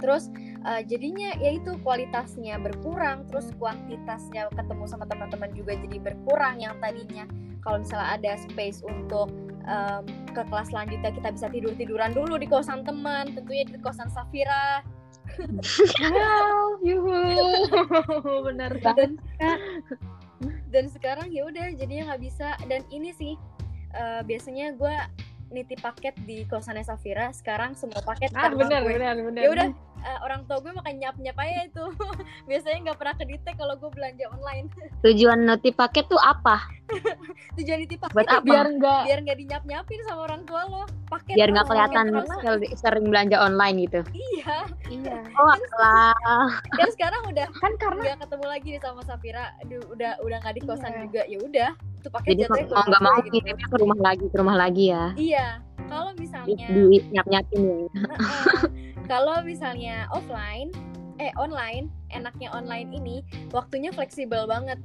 Terus 0.00 0.32
uh, 0.64 0.80
jadinya 0.80 1.36
ya 1.36 1.60
itu 1.60 1.76
kualitasnya 1.84 2.56
berkurang 2.56 3.28
terus 3.28 3.52
kuantitasnya 3.60 4.48
ketemu 4.56 4.84
sama 4.88 5.04
teman-teman 5.04 5.52
juga 5.52 5.76
jadi 5.76 5.98
berkurang 6.00 6.64
yang 6.64 6.72
tadinya. 6.80 7.28
Kalau 7.60 7.84
misalnya 7.84 8.16
ada 8.16 8.32
space 8.40 8.80
untuk 8.80 9.28
um, 9.68 10.04
ke 10.32 10.42
kelas 10.48 10.72
selanjutnya 10.72 11.12
kita 11.12 11.28
bisa 11.36 11.46
tidur 11.52 11.72
tiduran 11.76 12.16
dulu 12.16 12.40
di 12.40 12.48
kosan 12.48 12.86
teman 12.86 13.36
tentunya 13.36 13.68
di 13.68 13.76
kosan 13.84 14.08
Safira 14.08 14.80
Wow, 16.00 16.80
yuhu. 16.82 17.18
Bener 18.50 18.72
dan 18.82 19.16
dan 20.72 20.84
sekarang 20.88 21.28
ya 21.28 21.44
udah 21.44 21.76
jadinya 21.76 22.14
nggak 22.14 22.22
bisa 22.24 22.56
dan 22.64 22.80
ini 22.88 23.12
sih 23.12 23.34
eh, 23.92 24.20
biasanya 24.24 24.72
gue 24.78 24.94
nitip 25.50 25.82
paket 25.82 26.14
di 26.24 26.46
kosannya 26.46 26.86
Safira 26.86 27.34
sekarang 27.34 27.74
semua 27.74 28.00
paket 28.06 28.30
Ah 28.32 28.48
gue. 28.48 28.62
bener 28.62 28.86
bener. 28.86 29.42
ya 29.42 29.50
udah 29.50 29.68
eh, 30.00 30.18
orang 30.20 30.40
tua 30.44 30.58
gue 30.58 30.72
makan 30.72 30.94
nyap 30.96 31.16
nyap 31.16 31.36
aja 31.36 31.62
itu 31.64 31.84
biasanya 32.48 32.78
nggak 32.84 32.98
pernah 32.98 33.14
kedetek 33.16 33.54
kalau 33.54 33.74
gue 33.74 33.90
belanja 33.90 34.24
online 34.30 34.66
Tujuan 35.04 35.38
notif 35.42 35.72
paket 35.74 36.04
tuh 36.06 36.18
apa? 36.18 36.60
tujuan 37.54 37.78
nitip 37.80 38.02
paket 38.02 38.14
Buat 38.16 38.26
ya 38.26 38.34
apa? 38.34 38.44
Biar 38.44 38.66
nggak 38.68 39.00
biar 39.06 39.18
nggak 39.22 39.38
dinyap 39.38 39.62
nyapin 39.62 40.00
sama 40.04 40.26
orang 40.26 40.42
tua 40.42 40.66
lo 40.66 40.82
paket 41.06 41.34
Biar 41.34 41.48
nggak 41.48 41.66
kelihatan 41.66 42.06
sering 42.74 43.06
belanja 43.06 43.36
online 43.38 43.76
gitu. 43.80 44.00
iya 44.12 44.58
iya. 44.90 45.18
Oh 45.38 45.46
alah. 45.78 46.50
kan 46.68 46.88
sekarang 46.90 47.22
udah 47.26 47.46
Kan 47.54 47.72
karena 47.76 48.00
nggak 48.10 48.20
ketemu 48.20 48.44
lagi 48.44 48.68
nih 48.70 48.80
sama 48.80 49.02
Safira 49.02 49.54
Aduh, 49.62 49.82
udah 49.88 50.18
udah 50.20 50.36
nggak 50.38 50.54
di 50.56 50.62
kosan 50.62 50.90
Iya. 50.90 51.00
juga 51.06 51.22
ya 51.24 51.38
udah 51.40 51.70
itu 52.00 52.08
paket 52.10 52.28
Jadi 52.32 52.42
mau 52.42 52.56
nggak 52.58 52.86
rumah 52.90 53.00
mau 53.06 53.20
gitu. 53.20 53.30
kirimnya 53.30 53.66
ke 53.66 53.76
rumah 53.76 53.98
lagi, 54.00 54.24
ke 54.26 54.36
rumah 54.36 54.56
lagi 54.56 54.84
ya. 54.88 55.04
iya 55.14 55.46
kalau 55.90 56.14
misalnya 56.14 56.66
di 56.70 57.02
nyap 57.10 57.26
nyapin 57.26 57.60
ya. 57.66 57.76
Kalau 59.10 59.42
misalnya 59.42 60.06
offline, 60.14 60.70
eh 61.18 61.34
online, 61.34 61.90
enaknya 62.14 62.54
online 62.54 62.94
ini 62.94 63.26
waktunya 63.50 63.90
fleksibel 63.90 64.46
banget. 64.46 64.78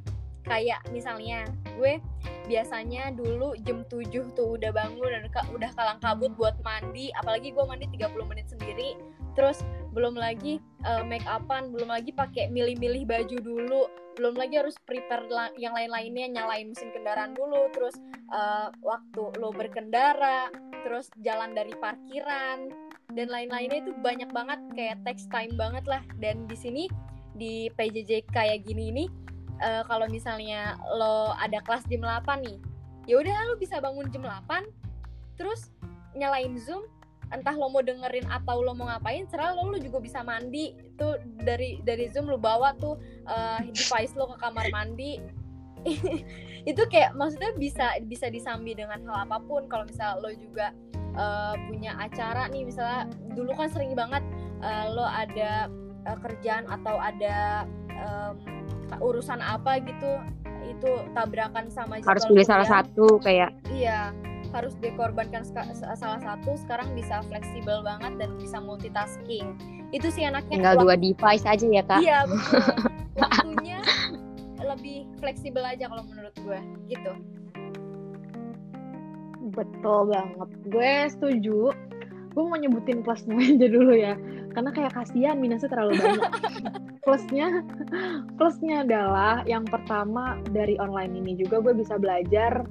Kayak 0.46 0.82
misalnya 0.89 1.46
gue 1.78 1.98
biasanya 2.46 3.10
dulu 3.13 3.58
jam 3.65 3.82
7 3.89 4.38
tuh 4.38 4.58
udah 4.58 4.70
bangun 4.74 5.10
dan 5.10 5.26
udah 5.30 5.70
kalang 5.74 5.98
kabut 6.02 6.34
buat 6.38 6.58
mandi, 6.62 7.10
apalagi 7.18 7.50
gue 7.54 7.65
mandi 7.65 7.86
30 7.94 8.30
menit 8.30 8.46
sendiri. 8.50 8.98
Terus 9.36 9.62
belum 9.91 10.15
lagi 10.15 10.60
eh, 10.84 11.04
make 11.04 11.28
upan, 11.28 11.71
belum 11.71 11.91
lagi 11.91 12.12
pakai 12.12 12.52
milih-milih 12.52 13.08
baju 13.08 13.38
dulu, 13.39 13.82
belum 14.15 14.36
lagi 14.36 14.60
harus 14.60 14.76
prepare 14.84 15.28
yang 15.60 15.76
lain-lainnya, 15.76 16.41
nyalain 16.41 16.71
mesin 16.71 16.91
kendaraan 16.91 17.36
dulu, 17.36 17.71
terus 17.71 17.95
eh, 18.32 18.67
waktu 18.84 19.24
lo 19.39 19.52
berkendara, 19.52 20.52
terus 20.84 21.12
jalan 21.24 21.56
dari 21.56 21.71
parkiran 21.80 22.71
dan 23.15 23.28
lain-lainnya 23.32 23.86
itu 23.86 23.91
banyak 24.04 24.28
banget 24.36 24.60
kayak 24.76 24.98
text 25.08 25.28
time 25.32 25.54
banget 25.56 25.84
lah. 25.88 26.04
Dan 26.19 26.48
di 26.48 26.58
sini 26.60 26.84
di 27.36 27.67
PJJ 27.76 28.32
kayak 28.32 28.63
gini 28.63 28.91
ini 28.91 29.06
eh, 29.60 29.84
kalau 29.88 30.08
misalnya 30.08 30.80
lo 30.95 31.36
ada 31.36 31.60
kelas 31.63 31.84
jam 31.91 32.04
8 32.04 32.24
nih 32.43 32.58
ya 33.06 33.21
udah 33.21 33.36
lo 33.52 33.56
bisa 33.60 33.78
bangun 33.84 34.08
jam 34.10 34.24
8 34.26 34.65
terus 35.38 35.69
nyalain 36.15 36.56
Zoom 36.58 36.88
entah 37.34 37.56
lo 37.58 37.72
mau 37.72 37.82
dengerin 37.82 38.28
atau 38.30 38.62
lo 38.62 38.78
mau 38.78 38.90
ngapain 38.90 39.26
serah 39.30 39.56
lo 39.56 39.72
lo 39.72 39.78
juga 39.80 40.02
bisa 40.04 40.22
mandi. 40.22 40.76
Itu 40.76 41.18
dari 41.42 41.82
dari 41.82 42.10
Zoom 42.12 42.30
lo 42.30 42.38
bawa 42.38 42.76
tuh 42.78 43.00
eh, 43.26 43.70
device 43.72 44.14
lo 44.14 44.30
ke 44.34 44.38
kamar 44.42 44.68
mandi. 44.70 45.22
Itu 46.70 46.82
kayak 46.90 47.14
maksudnya 47.14 47.54
bisa 47.58 47.98
bisa 48.06 48.30
disambi 48.30 48.74
dengan 48.74 49.02
hal 49.06 49.30
apa 49.30 49.38
pun. 49.42 49.70
Kalau 49.70 49.86
misal 49.86 50.22
lo 50.22 50.30
juga 50.34 50.74
eh, 51.16 51.56
punya 51.70 51.98
acara 51.98 52.50
nih 52.50 52.68
misalnya 52.68 53.10
dulu 53.34 53.54
kan 53.56 53.70
sering 53.70 53.94
banget 53.94 54.22
eh, 54.62 54.86
lo 54.94 55.06
ada 55.06 55.70
eh, 56.06 56.18
kerjaan 56.22 56.66
atau 56.70 56.96
ada 56.98 57.66
em, 57.96 58.36
urusan 59.02 59.40
apa 59.40 59.80
gitu 59.82 60.22
itu 60.65 60.91
tabrakan 61.13 61.69
sama 61.69 62.01
Harus 62.01 62.25
pilih 62.25 62.45
salah 62.45 62.67
satu 62.67 63.21
kayak 63.21 63.54
Iya, 63.69 64.12
harus 64.56 64.73
dikorbankan 64.80 65.43
salah 65.95 66.21
satu. 66.23 66.56
Sekarang 66.56 66.95
bisa 66.95 67.19
fleksibel 67.28 67.84
banget 67.84 68.15
dan 68.15 68.30
bisa 68.39 68.58
multitasking. 68.63 69.56
Itu 69.91 70.08
sih 70.12 70.23
anaknya. 70.23 70.60
tinggal 70.60 70.75
dua 70.80 70.95
device 70.95 71.43
aja 71.43 71.65
ya 71.65 71.84
kak. 71.84 71.99
Iya 71.99 72.17
betul. 72.28 72.63
Waktunya 73.21 73.80
lebih 74.60 74.97
fleksibel 75.19 75.63
aja 75.63 75.88
kalau 75.88 76.04
menurut 76.10 76.36
gue, 76.41 76.60
gitu. 76.89 77.13
betul 79.54 80.12
banget. 80.12 80.49
Gue 80.67 80.93
setuju. 81.08 81.60
Gue 82.36 82.43
mau 82.43 82.60
nyebutin 82.60 83.06
plusnya 83.06 83.39
aja 83.45 83.67
dulu 83.71 83.93
ya. 83.95 84.19
Karena 84.51 84.71
kayak 84.71 84.95
kasihan 84.95 85.39
minusnya 85.39 85.69
terlalu 85.71 85.99
banyak. 85.99 86.32
plusnya 87.06 87.62
plusnya 88.38 88.82
adalah 88.82 89.46
yang 89.46 89.63
pertama 89.63 90.41
dari 90.52 90.76
online 90.82 91.22
ini 91.22 91.38
juga 91.38 91.62
gue 91.62 91.78
bisa 91.78 91.96
belajar 92.02 92.65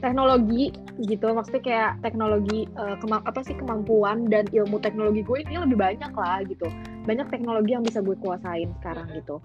teknologi 0.00 0.72
gitu. 1.04 1.28
Maksudnya 1.28 1.60
kayak 1.60 1.92
teknologi 2.00 2.64
uh, 2.80 2.96
kema 3.02 3.20
apa 3.28 3.44
sih 3.44 3.52
kemampuan 3.52 4.32
dan 4.32 4.48
ilmu 4.48 4.80
teknologi 4.80 5.20
gue 5.20 5.44
ini 5.44 5.60
lebih 5.60 5.76
banyak 5.76 6.12
lah 6.16 6.40
gitu. 6.48 6.66
Banyak 7.04 7.28
teknologi 7.28 7.76
yang 7.76 7.84
bisa 7.84 8.00
gue 8.00 8.16
kuasain 8.16 8.72
sekarang 8.80 9.10
gitu 9.12 9.42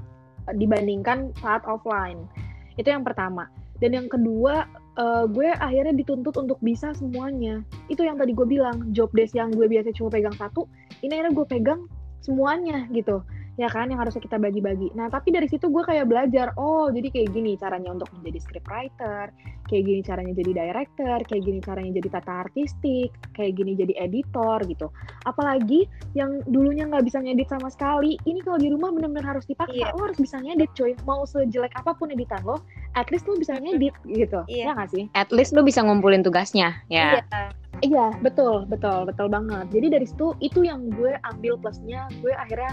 dibandingkan 0.56 1.34
saat 1.42 1.66
offline. 1.66 2.30
Itu 2.78 2.94
yang 2.94 3.04
pertama. 3.04 3.50
Dan 3.82 3.92
yang 3.92 4.08
kedua 4.08 4.70
uh, 4.96 5.26
gue 5.28 5.52
akhirnya 5.52 5.92
dituntut 5.92 6.38
untuk 6.40 6.62
bisa 6.64 6.96
semuanya. 6.96 7.60
Itu 7.92 8.08
yang 8.08 8.16
tadi 8.16 8.32
gue 8.32 8.48
bilang 8.48 8.96
job 8.96 9.12
desk 9.12 9.36
yang 9.36 9.52
gue 9.52 9.68
biasa 9.68 9.92
cuma 9.98 10.14
pegang 10.14 10.36
satu 10.38 10.70
ini 11.04 11.20
akhirnya 11.20 11.34
gue 11.36 11.48
pegang 11.50 11.82
semuanya 12.24 12.88
gitu 12.90 13.22
ya 13.56 13.72
kan 13.72 13.88
yang 13.88 14.00
harusnya 14.04 14.20
kita 14.20 14.36
bagi-bagi. 14.36 14.92
Nah 14.96 15.08
tapi 15.08 15.32
dari 15.32 15.48
situ 15.48 15.72
gue 15.72 15.84
kayak 15.84 16.12
belajar, 16.12 16.52
oh 16.60 16.92
jadi 16.92 17.08
kayak 17.12 17.30
gini 17.32 17.56
caranya 17.56 17.96
untuk 17.96 18.12
menjadi 18.16 18.40
script 18.44 18.68
writer, 18.68 19.32
kayak 19.72 19.84
gini 19.88 20.02
caranya 20.04 20.34
jadi 20.36 20.52
director, 20.52 21.18
kayak 21.24 21.44
gini 21.44 21.60
caranya 21.64 21.92
jadi 21.98 22.10
tata 22.20 22.34
artistik, 22.48 23.10
kayak 23.32 23.56
gini 23.56 23.80
jadi 23.80 23.94
editor 24.04 24.60
gitu. 24.68 24.88
Apalagi 25.24 25.88
yang 26.14 26.44
dulunya 26.52 26.88
nggak 26.88 27.08
bisa 27.08 27.24
ngedit 27.24 27.48
sama 27.48 27.72
sekali, 27.72 28.20
ini 28.28 28.44
kalau 28.44 28.60
di 28.60 28.70
rumah 28.70 28.92
bener-bener 28.92 29.24
harus 29.24 29.48
dipaksa, 29.48 29.74
yeah. 29.74 29.96
lo 29.96 30.12
harus 30.12 30.20
bisa 30.20 30.38
ngedit 30.44 30.72
coy. 30.76 30.92
Mau 31.08 31.24
sejelek 31.24 31.72
apa 31.80 31.96
pun 31.96 32.12
editan 32.12 32.44
lo, 32.44 32.60
at 33.00 33.08
least 33.10 33.26
lo 33.26 33.40
bisa 33.40 33.56
ngedit 33.56 33.96
gitu, 34.04 34.44
yeah. 34.52 34.72
ya 34.72 34.78
nggak 34.78 34.90
sih? 34.92 35.04
At 35.16 35.32
least 35.32 35.56
lo 35.56 35.64
bisa 35.64 35.80
ngumpulin 35.80 36.22
tugasnya, 36.22 36.84
ya. 36.92 37.24
Yeah. 37.24 37.52
Iya, 37.84 38.16
betul, 38.24 38.64
betul, 38.72 39.04
betul 39.04 39.28
banget. 39.28 39.68
Jadi 39.68 39.88
dari 39.92 40.08
situ 40.08 40.32
itu 40.40 40.64
yang 40.64 40.88
gue 40.96 41.20
ambil 41.28 41.60
plusnya, 41.60 42.08
gue 42.24 42.32
akhirnya 42.32 42.72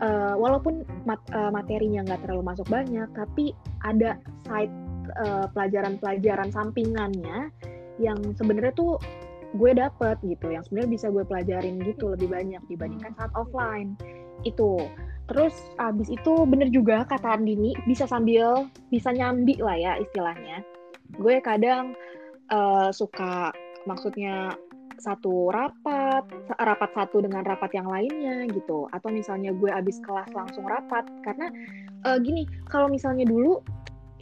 uh, 0.00 0.34
walaupun 0.38 0.82
mat, 1.04 1.20
uh, 1.34 1.52
materinya 1.52 2.02
nggak 2.06 2.26
terlalu 2.26 2.42
masuk 2.54 2.66
banyak, 2.70 3.06
tapi 3.14 3.54
ada 3.84 4.18
side 4.48 4.72
uh, 5.20 5.46
pelajaran-pelajaran 5.52 6.50
sampingannya 6.50 7.52
yang 8.02 8.18
sebenarnya 8.34 8.74
tuh 8.74 8.98
gue 9.54 9.70
dapet 9.70 10.18
gitu, 10.26 10.50
yang 10.50 10.66
sebenarnya 10.66 10.90
bisa 10.98 11.06
gue 11.14 11.22
pelajarin 11.22 11.78
gitu 11.86 12.10
lebih 12.10 12.26
banyak 12.26 12.62
dibandingkan 12.66 13.14
saat 13.14 13.30
offline 13.38 13.94
itu. 14.42 14.82
Terus 15.24 15.56
abis 15.80 16.12
itu 16.12 16.44
bener 16.44 16.68
juga 16.68 17.06
kata 17.08 17.40
Andini 17.40 17.72
bisa 17.88 18.04
sambil 18.04 18.68
bisa 18.92 19.08
nyambi 19.14 19.56
lah 19.56 19.78
ya 19.78 19.92
istilahnya. 19.96 20.60
Gue 21.16 21.40
kadang 21.40 21.96
uh, 22.52 22.92
suka 22.92 23.54
maksudnya 23.88 24.52
satu 25.00 25.50
rapat, 25.50 26.24
rapat 26.58 26.90
satu 26.94 27.22
dengan 27.22 27.42
rapat 27.46 27.70
yang 27.74 27.88
lainnya 27.88 28.46
gitu. 28.50 28.86
Atau 28.92 29.10
misalnya 29.10 29.54
gue 29.54 29.70
abis 29.70 29.98
kelas 30.02 30.30
langsung 30.34 30.66
rapat. 30.66 31.06
Karena 31.22 31.50
uh, 32.06 32.18
gini, 32.20 32.44
kalau 32.68 32.86
misalnya 32.90 33.24
dulu 33.26 33.62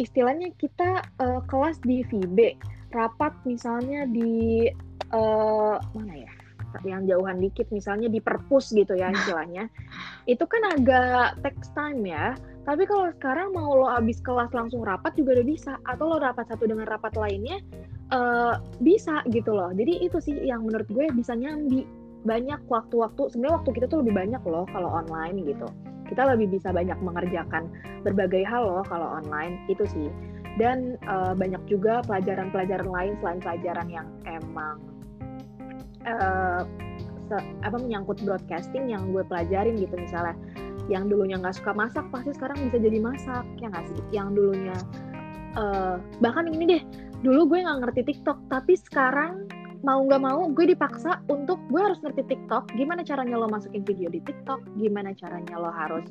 istilahnya 0.01 0.53
kita 0.57 1.05
uh, 1.21 1.41
kelas 1.49 1.81
di 1.85 2.05
VB, 2.09 2.57
rapat 2.93 3.33
misalnya 3.45 4.09
di 4.09 4.69
uh, 5.13 5.77
mana 5.97 6.15
ya? 6.29 6.33
yang 6.81 7.05
jauhan 7.05 7.37
dikit 7.37 7.69
misalnya 7.69 8.09
di 8.09 8.17
perpus 8.17 8.73
gitu 8.73 8.97
ya 8.97 9.13
istilahnya 9.13 9.69
itu 10.33 10.41
kan 10.49 10.63
agak 10.73 11.37
text 11.45 11.69
time 11.77 12.01
ya 12.09 12.33
tapi 12.65 12.89
kalau 12.89 13.13
sekarang 13.19 13.53
mau 13.53 13.77
lo 13.77 13.89
abis 13.93 14.25
kelas 14.25 14.49
langsung 14.57 14.81
rapat 14.81 15.13
juga 15.19 15.37
udah 15.37 15.47
bisa 15.47 15.73
atau 15.85 16.09
lo 16.09 16.17
rapat 16.17 16.49
satu 16.49 16.65
dengan 16.65 16.89
rapat 16.89 17.13
lainnya 17.19 17.61
uh, 18.12 18.55
bisa 18.79 19.25
gitu 19.33 19.51
loh. 19.57 19.72
Jadi 19.72 20.05
itu 20.05 20.20
sih 20.20 20.37
yang 20.44 20.68
menurut 20.68 20.87
gue 20.92 21.09
bisa 21.16 21.33
nyambi 21.35 21.88
banyak 22.22 22.61
waktu-waktu. 22.68 23.33
Sebenarnya 23.33 23.64
waktu 23.64 23.70
kita 23.75 23.87
tuh 23.90 23.98
lebih 24.05 24.14
banyak 24.14 24.42
loh 24.46 24.68
kalau 24.70 24.92
online 24.92 25.42
gitu. 25.48 25.66
Kita 26.07 26.29
lebih 26.29 26.53
bisa 26.53 26.70
banyak 26.70 27.01
mengerjakan 27.01 27.72
berbagai 28.05 28.44
hal 28.44 28.68
loh 28.68 28.85
kalau 28.85 29.09
online 29.18 29.59
itu 29.72 29.83
sih. 29.88 30.09
Dan 30.61 31.01
uh, 31.09 31.33
banyak 31.33 31.64
juga 31.64 32.05
pelajaran-pelajaran 32.05 32.85
lain 32.85 33.12
selain 33.25 33.40
pelajaran 33.40 33.88
yang 33.88 34.07
emang 34.29 34.77
uh, 36.05 36.68
apa 37.64 37.77
menyangkut 37.81 38.20
broadcasting 38.20 38.92
yang 38.92 39.09
gue 39.16 39.25
pelajarin 39.25 39.81
gitu 39.81 39.96
misalnya. 39.96 40.37
Yang 40.90 41.16
dulunya 41.16 41.40
nggak 41.40 41.57
suka 41.57 41.72
masak 41.72 42.05
pasti 42.12 42.37
sekarang 42.37 42.61
bisa 42.68 42.77
jadi 42.77 42.98
masak 43.01 43.48
ya 43.64 43.72
nggak 43.72 43.87
sih? 43.88 44.01
Yang 44.12 44.29
dulunya 44.37 44.77
uh, 45.57 45.96
bahkan 46.20 46.53
ini 46.53 46.77
deh 46.77 46.83
dulu 47.23 47.55
gue 47.55 47.59
nggak 47.63 47.79
ngerti 47.87 48.01
TikTok 48.13 48.39
tapi 48.51 48.75
sekarang 48.75 49.47
mau 49.83 49.99
nggak 50.07 50.23
mau 50.23 50.47
gue 50.51 50.75
dipaksa 50.75 51.19
untuk 51.27 51.59
gue 51.71 51.83
harus 51.83 51.99
ngerti 52.03 52.23
TikTok 52.31 52.71
gimana 52.79 53.03
caranya 53.03 53.35
lo 53.35 53.51
masukin 53.51 53.83
video 53.83 54.07
di 54.11 54.23
TikTok 54.23 54.63
gimana 54.79 55.11
caranya 55.15 55.59
lo 55.59 55.71
harus 55.75 56.07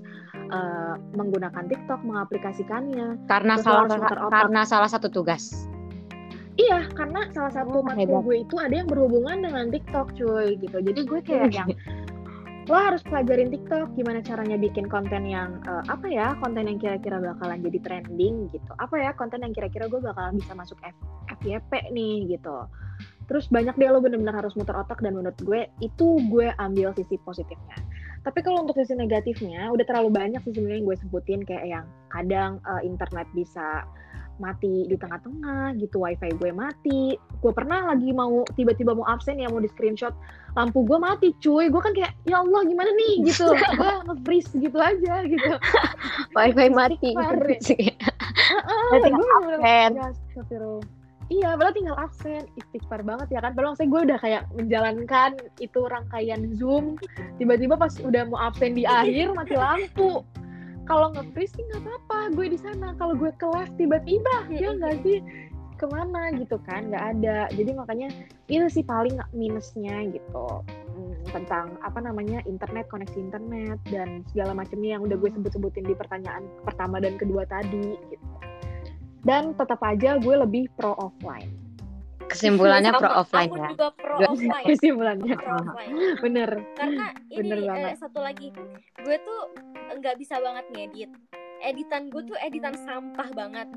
uh, 0.51 0.99
menggunakan 1.15 1.71
TikTok 1.71 2.03
mengaplikasikannya. 2.03 3.27
Karena 3.31 3.55
salah 3.63 3.87
karena 4.27 4.61
salah 4.67 4.89
satu 4.91 5.07
tugas. 5.07 5.67
Iya, 6.59 6.91
karena 6.99 7.31
salah 7.31 7.49
satu 7.55 7.79
oh, 7.79 7.83
matkul 7.83 8.21
gue 8.27 8.43
itu 8.43 8.59
ada 8.59 8.75
yang 8.75 8.85
berhubungan 8.91 9.39
dengan 9.39 9.71
TikTok, 9.71 10.19
cuy, 10.19 10.59
gitu. 10.59 10.83
Jadi 10.83 10.99
gue 11.07 11.19
kayak 11.23 11.49
yang 11.57 11.69
lo 12.69 12.77
harus 12.77 13.01
pelajarin 13.01 13.49
TikTok 13.49 13.97
gimana 13.97 14.21
caranya 14.21 14.53
bikin 14.53 14.85
konten 14.85 15.25
yang 15.25 15.57
uh, 15.65 15.81
apa 15.89 16.05
ya 16.05 16.37
konten 16.37 16.69
yang 16.69 16.77
kira-kira 16.77 17.17
bakalan 17.17 17.57
jadi 17.65 17.79
trending 17.81 18.53
gitu. 18.53 18.71
Apa 18.77 19.01
ya 19.01 19.11
konten 19.17 19.41
yang 19.41 19.53
kira-kira 19.55 19.89
gue 19.89 19.97
bakalan 19.97 20.37
bisa 20.37 20.53
masuk 20.53 20.77
FYP 21.41 21.89
nih 21.89 22.37
gitu. 22.37 22.69
Terus 23.25 23.49
banyak 23.49 23.73
deh 23.79 23.89
lo 23.89 23.97
bener-bener 24.03 24.35
harus 24.35 24.53
muter 24.53 24.77
otak 24.77 25.01
dan 25.01 25.17
menurut 25.17 25.39
gue 25.41 25.65
itu 25.81 26.21
gue 26.29 26.53
ambil 26.61 26.93
sisi 26.93 27.17
positifnya. 27.25 27.81
Tapi 28.21 28.45
kalau 28.45 28.61
untuk 28.61 28.77
sisi 28.77 28.93
negatifnya 28.93 29.73
udah 29.73 29.85
terlalu 29.87 30.13
banyak 30.13 30.41
sih 30.45 30.53
sebenarnya 30.53 30.77
yang 30.85 30.87
gue 30.93 30.97
sebutin 31.01 31.41
kayak 31.41 31.65
yang 31.65 31.85
kadang 32.13 32.61
uh, 32.69 32.81
internet 32.85 33.25
bisa 33.33 33.87
mati 34.41 34.89
di 34.89 34.97
tengah-tengah 34.97 35.77
gitu 35.77 36.01
wifi 36.01 36.33
gue 36.41 36.49
mati. 36.49 37.15
Gue 37.39 37.53
pernah 37.53 37.93
lagi 37.93 38.09
mau 38.09 38.41
tiba-tiba 38.57 38.97
mau 38.97 39.05
absen 39.05 39.37
ya 39.37 39.47
mau 39.47 39.61
di 39.61 39.69
screenshot 39.69 40.11
lampu 40.57 40.81
gue 40.81 40.97
mati 40.97 41.37
cuy. 41.37 41.69
Gue 41.69 41.81
kan 41.85 41.93
kayak 41.93 42.17
ya 42.25 42.41
Allah 42.41 42.61
gimana 42.65 42.89
nih? 42.97 43.29
gitu. 43.29 43.53
Gue 43.53 43.91
nge-freeze 44.09 44.51
gitu 44.57 44.77
aja 44.81 45.21
gitu. 45.29 45.53
Wifi 46.33 46.67
mati. 46.73 47.13
tinggal 49.05 49.29
absen. 49.37 49.91
Iya, 51.31 51.55
padahal 51.55 51.71
tinggal 51.71 51.95
absen, 51.95 52.43
istighfar 52.59 53.07
banget 53.07 53.31
ya 53.31 53.39
kan. 53.39 53.55
Padahal 53.55 53.79
saya 53.79 53.87
gue 53.87 54.01
udah 54.03 54.19
kayak 54.19 54.43
menjalankan 54.51 55.39
itu 55.63 55.79
rangkaian 55.87 56.43
Zoom, 56.59 56.99
tiba-tiba 57.39 57.79
pas 57.79 57.95
udah 58.03 58.27
mau 58.27 58.51
absen 58.51 58.75
di 58.75 58.83
akhir 58.83 59.31
mati 59.31 59.55
lampu 59.55 60.27
kalau 60.85 61.13
nge-freeze 61.13 61.53
sih 61.53 61.63
nggak 61.71 61.83
apa-apa 61.85 62.33
gue 62.33 62.47
di 62.53 62.59
sana. 62.59 62.93
Kalau 62.97 63.13
gue 63.13 63.31
kelas 63.37 63.69
tiba-tiba 63.77 64.49
ya 64.49 64.73
nggak 64.75 65.05
sih? 65.05 65.19
Ke 65.77 65.85
mana 65.89 66.33
gitu 66.37 66.61
kan 66.65 66.89
nggak 66.89 67.05
ada. 67.17 67.49
Jadi 67.53 67.71
makanya 67.73 68.09
itu 68.49 68.65
sih 68.69 68.85
paling 68.85 69.17
minusnya 69.33 70.09
gitu. 70.09 70.47
Hmm, 70.91 71.15
tentang 71.31 71.77
apa 71.81 71.99
namanya 72.03 72.43
internet 72.49 72.89
koneksi 72.91 73.17
internet 73.17 73.77
dan 73.89 74.25
segala 74.33 74.57
macamnya 74.57 74.99
yang 74.99 75.03
udah 75.05 75.17
gue 75.17 75.29
sebut-sebutin 75.31 75.85
di 75.87 75.95
pertanyaan 75.95 76.45
pertama 76.65 76.97
dan 77.01 77.17
kedua 77.17 77.45
tadi 77.45 77.97
gitu. 78.09 78.27
Dan 79.21 79.53
tetap 79.53 79.77
aja 79.85 80.17
gue 80.17 80.33
lebih 80.33 80.65
pro 80.73 80.97
offline 80.97 81.60
kesimpulannya 82.31 82.91
pro 82.95 83.11
offline 83.11 83.51
ya. 83.51 83.67
Juga 83.75 83.87
pro 83.93 84.15
offline. 84.23 84.65
Kesimpulannya. 84.65 85.35
Pro 85.35 85.53
offline. 85.59 85.93
Bener. 86.23 86.49
Karena 86.79 87.07
ini 87.27 87.51
Bener 87.51 87.91
eh, 87.91 87.97
satu 87.99 88.19
lagi, 88.23 88.55
gue 89.03 89.17
tuh 89.21 89.41
nggak 89.99 90.15
bisa 90.17 90.39
banget 90.39 90.65
ngedit. 90.71 91.11
Editan 91.61 92.09
gue 92.09 92.23
tuh 92.25 92.37
editan 92.39 92.73
sampah 92.87 93.29
banget. 93.35 93.67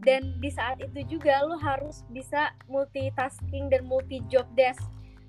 Dan 0.00 0.40
di 0.40 0.48
saat 0.48 0.80
itu 0.80 1.04
juga 1.20 1.44
lo 1.44 1.60
harus 1.60 2.08
bisa 2.08 2.56
multitasking 2.72 3.68
dan 3.68 3.84
multi 3.84 4.24
job 4.32 4.48
desk. 4.56 4.80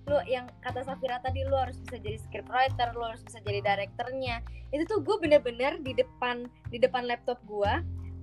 Lo 0.07 0.23
yang 0.25 0.47
kata 0.63 0.87
Safira 0.87 1.19
tadi 1.21 1.43
lo 1.45 1.59
harus 1.59 1.77
bisa 1.83 1.99
jadi 1.99 2.17
scriptwriter, 2.17 2.95
lo 2.95 3.11
harus 3.11 3.21
bisa 3.21 3.43
jadi 3.43 3.59
direkturnya. 3.61 4.39
Itu 4.71 4.87
tuh 4.87 4.99
gue 5.03 5.19
bener-bener 5.19 5.77
di 5.83 5.91
depan 5.93 6.47
di 6.71 6.79
depan 6.79 7.03
laptop 7.05 7.37
gue, 7.43 7.73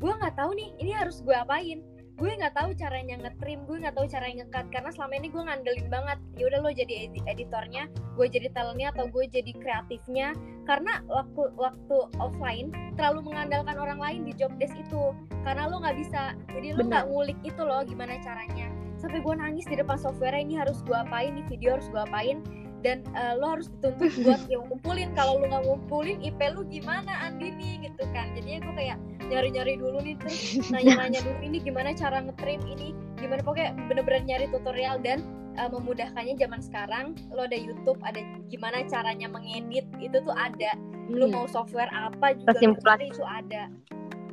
gue 0.01 0.13
nggak 0.15 0.35
tahu 0.41 0.57
nih 0.57 0.73
ini 0.81 0.93
harus 0.97 1.21
gue 1.21 1.37
apain 1.37 1.85
gue 2.19 2.31
nggak 2.35 2.55
tahu 2.59 2.75
caranya 2.75 3.15
ngetrim 3.23 3.63
gue 3.63 3.79
nggak 3.79 3.95
tahu 3.95 4.11
caranya 4.11 4.43
ngekat 4.43 4.67
karena 4.75 4.91
selama 4.91 5.15
ini 5.23 5.29
gue 5.31 5.43
ngandelin 5.43 5.87
banget. 5.87 6.19
Ya 6.35 6.45
udah 6.51 6.59
lo 6.67 6.71
jadi 6.75 6.95
edi 7.07 7.21
editornya 7.31 7.87
gue 8.19 8.27
jadi 8.27 8.51
talentnya 8.51 8.91
atau 8.91 9.07
gue 9.07 9.25
jadi 9.31 9.53
kreatifnya. 9.55 10.35
Karena 10.67 11.01
waktu 11.07 11.43
waktu 11.55 11.97
offline 12.19 12.75
terlalu 12.99 13.31
mengandalkan 13.31 13.79
orang 13.79 14.03
lain 14.03 14.21
di 14.27 14.35
job 14.35 14.51
desk 14.59 14.75
itu. 14.75 15.15
Karena 15.47 15.71
lo 15.71 15.79
nggak 15.79 15.97
bisa. 15.97 16.35
Jadi 16.51 16.75
lo 16.75 16.83
nggak 16.91 17.07
ngulik 17.07 17.39
itu 17.47 17.63
loh 17.63 17.87
gimana 17.87 18.19
caranya. 18.19 18.67
Sampai 18.99 19.23
gue 19.23 19.35
nangis 19.39 19.65
di 19.71 19.79
depan 19.79 19.95
software 19.95 20.35
ini 20.35 20.59
harus 20.59 20.83
gue 20.83 20.99
apain 20.99 21.31
nih 21.39 21.47
video 21.47 21.79
harus 21.79 21.87
gue 21.87 22.03
apain 22.03 22.43
dan 22.83 23.03
uh, 23.15 23.35
lo 23.39 23.59
harus 23.59 23.67
dituntut 23.79 24.13
buat 24.23 24.43
yang 24.47 24.63
ngumpulin. 24.71 25.11
Kalau 25.19 25.43
lo 25.43 25.47
nggak 25.51 25.65
ngumpulin 25.67 26.19
IP 26.23 26.41
lo 26.55 26.63
gimana 26.67 27.11
Andini 27.27 27.83
gitu 27.83 28.05
kan. 28.15 28.31
Jadinya 28.39 28.59
gue 28.69 28.75
kayak 28.79 28.99
nyari-nyari 29.29 29.75
dulu 29.77 29.99
nih 30.01 30.15
terus 30.23 30.39
nanya-nanya 30.73 31.21
dulu 31.23 31.39
ini 31.43 31.59
gimana 31.63 31.93
cara 31.95 32.23
ngetrim 32.23 32.61
ini? 32.65 32.95
Gimana? 33.19 33.41
Pokoknya 33.43 33.75
bener-bener 33.91 34.23
nyari 34.25 34.47
tutorial 34.55 34.97
dan 35.03 35.23
uh, 35.59 35.69
memudahkannya 35.71 36.35
zaman 36.39 36.61
sekarang. 36.63 37.07
Lo 37.35 37.45
ada 37.45 37.59
YouTube 37.59 37.99
ada 38.07 38.23
gimana 38.49 38.87
caranya 38.87 39.27
mengedit 39.27 39.87
itu 39.99 40.17
tuh 40.23 40.35
ada. 40.35 40.75
Hmm. 41.09 41.33
mau 41.33 41.49
software 41.49 41.89
apa 41.89 42.37
juga 42.37 42.53
Kesimpulan- 42.53 43.01
itu 43.01 43.25
ada. 43.25 43.73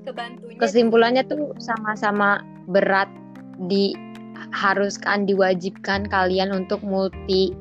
Kebantunya 0.04 0.60
Kesimpulannya 0.60 1.24
tuh 1.26 1.56
sama-sama 1.58 2.44
berat 2.68 3.08
di 3.72 3.96
haruskan 4.52 5.24
diwajibkan 5.26 6.06
kalian 6.12 6.52
untuk 6.52 6.84
multi 6.84 7.56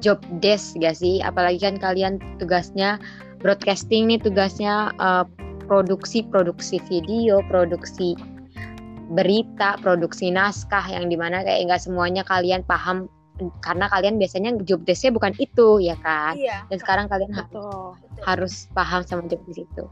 job 0.00 0.20
desk 0.42 0.76
gak 0.80 0.96
sih? 0.98 1.20
Apalagi 1.24 1.62
kan 1.62 1.76
kalian 1.80 2.20
tugasnya 2.40 3.00
broadcasting 3.40 4.08
nih 4.10 4.20
tugasnya 4.20 4.92
eh, 4.96 5.24
produksi 5.66 6.22
produksi 6.26 6.78
video, 6.86 7.42
produksi 7.50 8.14
berita, 9.12 9.78
produksi 9.78 10.34
naskah 10.34 10.82
yang 10.90 11.06
di 11.06 11.14
mana 11.14 11.42
kayak 11.46 11.70
nggak 11.70 11.82
semuanya 11.82 12.26
kalian 12.26 12.66
paham 12.66 13.06
karena 13.60 13.86
kalian 13.92 14.16
biasanya 14.16 14.56
job 14.64 14.80
desknya 14.88 15.12
bukan 15.12 15.36
itu 15.36 15.78
ya 15.78 15.94
kan? 16.00 16.34
iya 16.34 16.64
Dan 16.72 16.80
sekarang 16.80 17.06
kalian 17.06 17.30
harus 17.36 17.52
Betul. 17.52 17.92
betul. 18.00 18.24
harus 18.24 18.54
paham 18.72 19.00
sama 19.04 19.22
job 19.28 19.40
di 19.44 19.62
situ. 19.62 19.84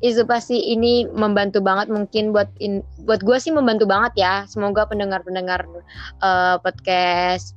Itu 0.00 0.24
pasti 0.28 0.60
ini 0.72 1.08
membantu 1.08 1.60
banget 1.64 1.88
mungkin 1.88 2.32
buat 2.32 2.48
in, 2.60 2.84
buat 3.08 3.24
gue 3.24 3.36
sih 3.40 3.52
membantu 3.52 3.88
banget 3.88 4.12
ya. 4.20 4.34
Semoga 4.44 4.84
pendengar-pendengar 4.84 5.64
eh, 6.20 6.56
podcast 6.60 7.56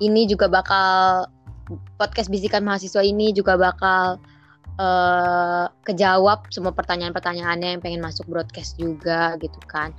ini 0.00 0.24
juga 0.24 0.48
bakal 0.48 1.28
podcast 1.96 2.28
bisikan 2.28 2.64
mahasiswa 2.64 3.00
ini 3.00 3.30
juga 3.30 3.54
bakal 3.54 4.18
eh, 4.76 5.64
kejawab 5.84 6.48
semua 6.48 6.72
pertanyaan-pertanyaannya 6.72 7.76
yang 7.76 7.82
pengen 7.84 8.00
masuk 8.00 8.24
broadcast 8.26 8.74
juga 8.76 9.36
gitu 9.38 9.60
kan. 9.68 9.92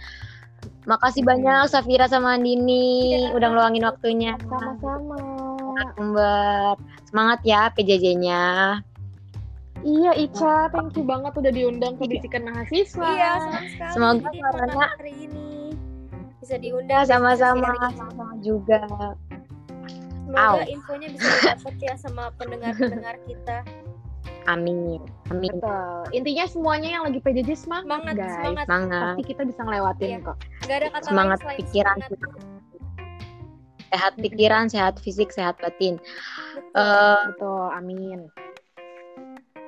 Makasih 0.85 1.21
banyak 1.21 1.69
Safira 1.69 2.05
sama 2.05 2.33
Andini 2.33 3.13
Iya. 3.17 3.33
udah 3.33 3.47
ngeluangin 3.49 3.85
waktunya. 3.85 4.33
Sama-sama. 4.41 5.17
Mbak. 5.97 6.75
Semangat 7.09 7.39
ya 7.41 7.69
PJJ-nya. 7.73 8.43
Iya 9.81 10.13
Ica, 10.13 10.69
thank 10.69 10.93
you 10.93 11.01
banget 11.01 11.33
udah 11.33 11.49
diundang 11.49 11.97
ke 11.97 12.05
bisikan 12.05 12.45
mahasiswa. 12.45 13.01
iya 13.07 13.31
senang 13.41 13.65
sekali 13.65 13.89
Semoga 14.21 14.29
suaranya- 14.29 14.89
hari 14.93 15.13
ini 15.25 15.73
bisa 16.37 16.53
Ya, 16.53 16.61
diundang 16.61 17.03
sama-sama, 17.05 17.65
sharing. 17.73 17.97
sama-sama 17.97 18.33
juga. 18.41 18.81
Semoga 20.31 20.47
Au. 20.47 20.57
infonya 20.65 21.07
bisa 21.11 21.27
didapat 21.29 21.75
ya 21.77 21.93
sama 21.95 22.23
pendengar-pendengar 22.39 23.15
kita 23.23 23.57
Amin. 24.49 24.97
Amin. 25.29 25.53
Betul. 25.53 26.01
Intinya 26.17 26.45
semuanya 26.45 26.89
yang 26.91 27.03
lagi 27.05 27.21
PJJ 27.21 27.61
semangat, 27.61 27.85
semangat 27.85 28.15
guys. 28.17 28.33
semangat 28.33 28.65
Semangat. 28.65 29.03
Pasti 29.05 29.23
kita 29.27 29.41
bisa 29.45 29.61
ngelewatin 29.61 30.07
Iya. 30.07 30.17
kok. 30.23 30.37
nggak 30.65 30.77
ada 30.77 30.87
kata 30.89 31.05
Semangat 31.05 31.39
lain 31.45 31.57
pikiran. 31.61 31.97
semangat. 31.99 32.41
Sehat 33.91 34.13
pikiran, 34.17 34.65
sehat 34.65 34.95
fisik, 34.97 35.29
sehat 35.29 35.55
batin. 35.59 36.01
Betul. 36.55 36.73
Eh, 36.73 37.21
Betul, 37.29 37.65
amin. 37.71 38.19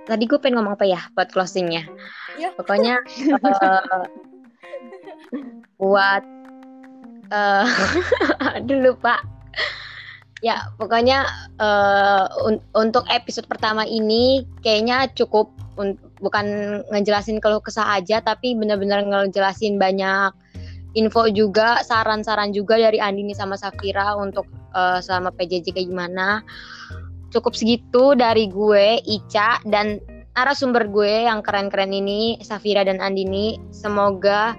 tadi 0.04 0.24
gue 0.26 0.36
pengen 0.36 0.58
ngomong 0.58 0.74
apa 0.74 0.86
ya 0.86 1.02
buat 1.14 1.30
closingnya? 1.30 1.86
Ya. 2.36 2.50
Pokoknya 2.58 2.98
eh, 3.30 4.06
buat 5.78 6.24
eh 7.30 7.68
aduh 8.58 8.80
lupa. 8.82 9.22
Ya, 10.44 10.68
pokoknya 10.76 11.24
eh, 11.56 12.26
un- 12.44 12.64
untuk 12.76 13.08
episode 13.08 13.48
pertama 13.48 13.88
ini 13.88 14.44
kayaknya 14.60 15.08
cukup 15.16 15.48
bukan 16.20 16.46
ngejelasin 16.92 17.40
kalau 17.42 17.64
kesah 17.64 17.98
aja 17.98 18.22
tapi 18.22 18.54
benar-benar 18.54 19.08
ngejelasin 19.08 19.80
banyak 19.80 20.36
info 20.94 21.26
juga, 21.32 21.82
saran-saran 21.82 22.54
juga 22.54 22.78
dari 22.78 23.02
Andini 23.02 23.34
sama 23.34 23.56
Safira 23.56 24.14
untuk 24.20 24.46
eh, 24.76 25.00
selama 25.00 25.32
PJJ 25.34 25.74
kayak 25.74 25.90
gimana. 25.90 26.44
Cukup 27.34 27.58
segitu 27.58 28.14
dari 28.14 28.46
gue, 28.46 29.02
Ica 29.10 29.58
dan 29.66 29.98
narasumber 30.38 30.86
gue 30.90 31.26
yang 31.26 31.42
keren-keren 31.42 31.90
ini, 31.90 32.38
Safira 32.46 32.86
dan 32.86 33.02
Andini. 33.02 33.58
Semoga 33.74 34.54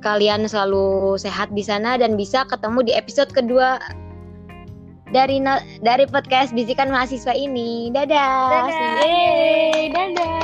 kalian 0.00 0.48
selalu 0.48 1.20
sehat 1.20 1.52
di 1.52 1.60
sana 1.60 2.00
dan 2.00 2.16
bisa 2.16 2.48
ketemu 2.48 2.88
di 2.88 2.92
episode 2.96 3.28
kedua 3.36 3.76
dari 5.10 5.42
no, 5.42 5.58
dari 5.82 6.06
podcast 6.06 6.54
Bisikan 6.54 6.90
Mahasiswa 6.90 7.34
ini. 7.34 7.90
Dadah. 7.90 8.70
Dadah. 8.70 8.94
Yeay, 9.02 9.90
dadah. 9.90 10.38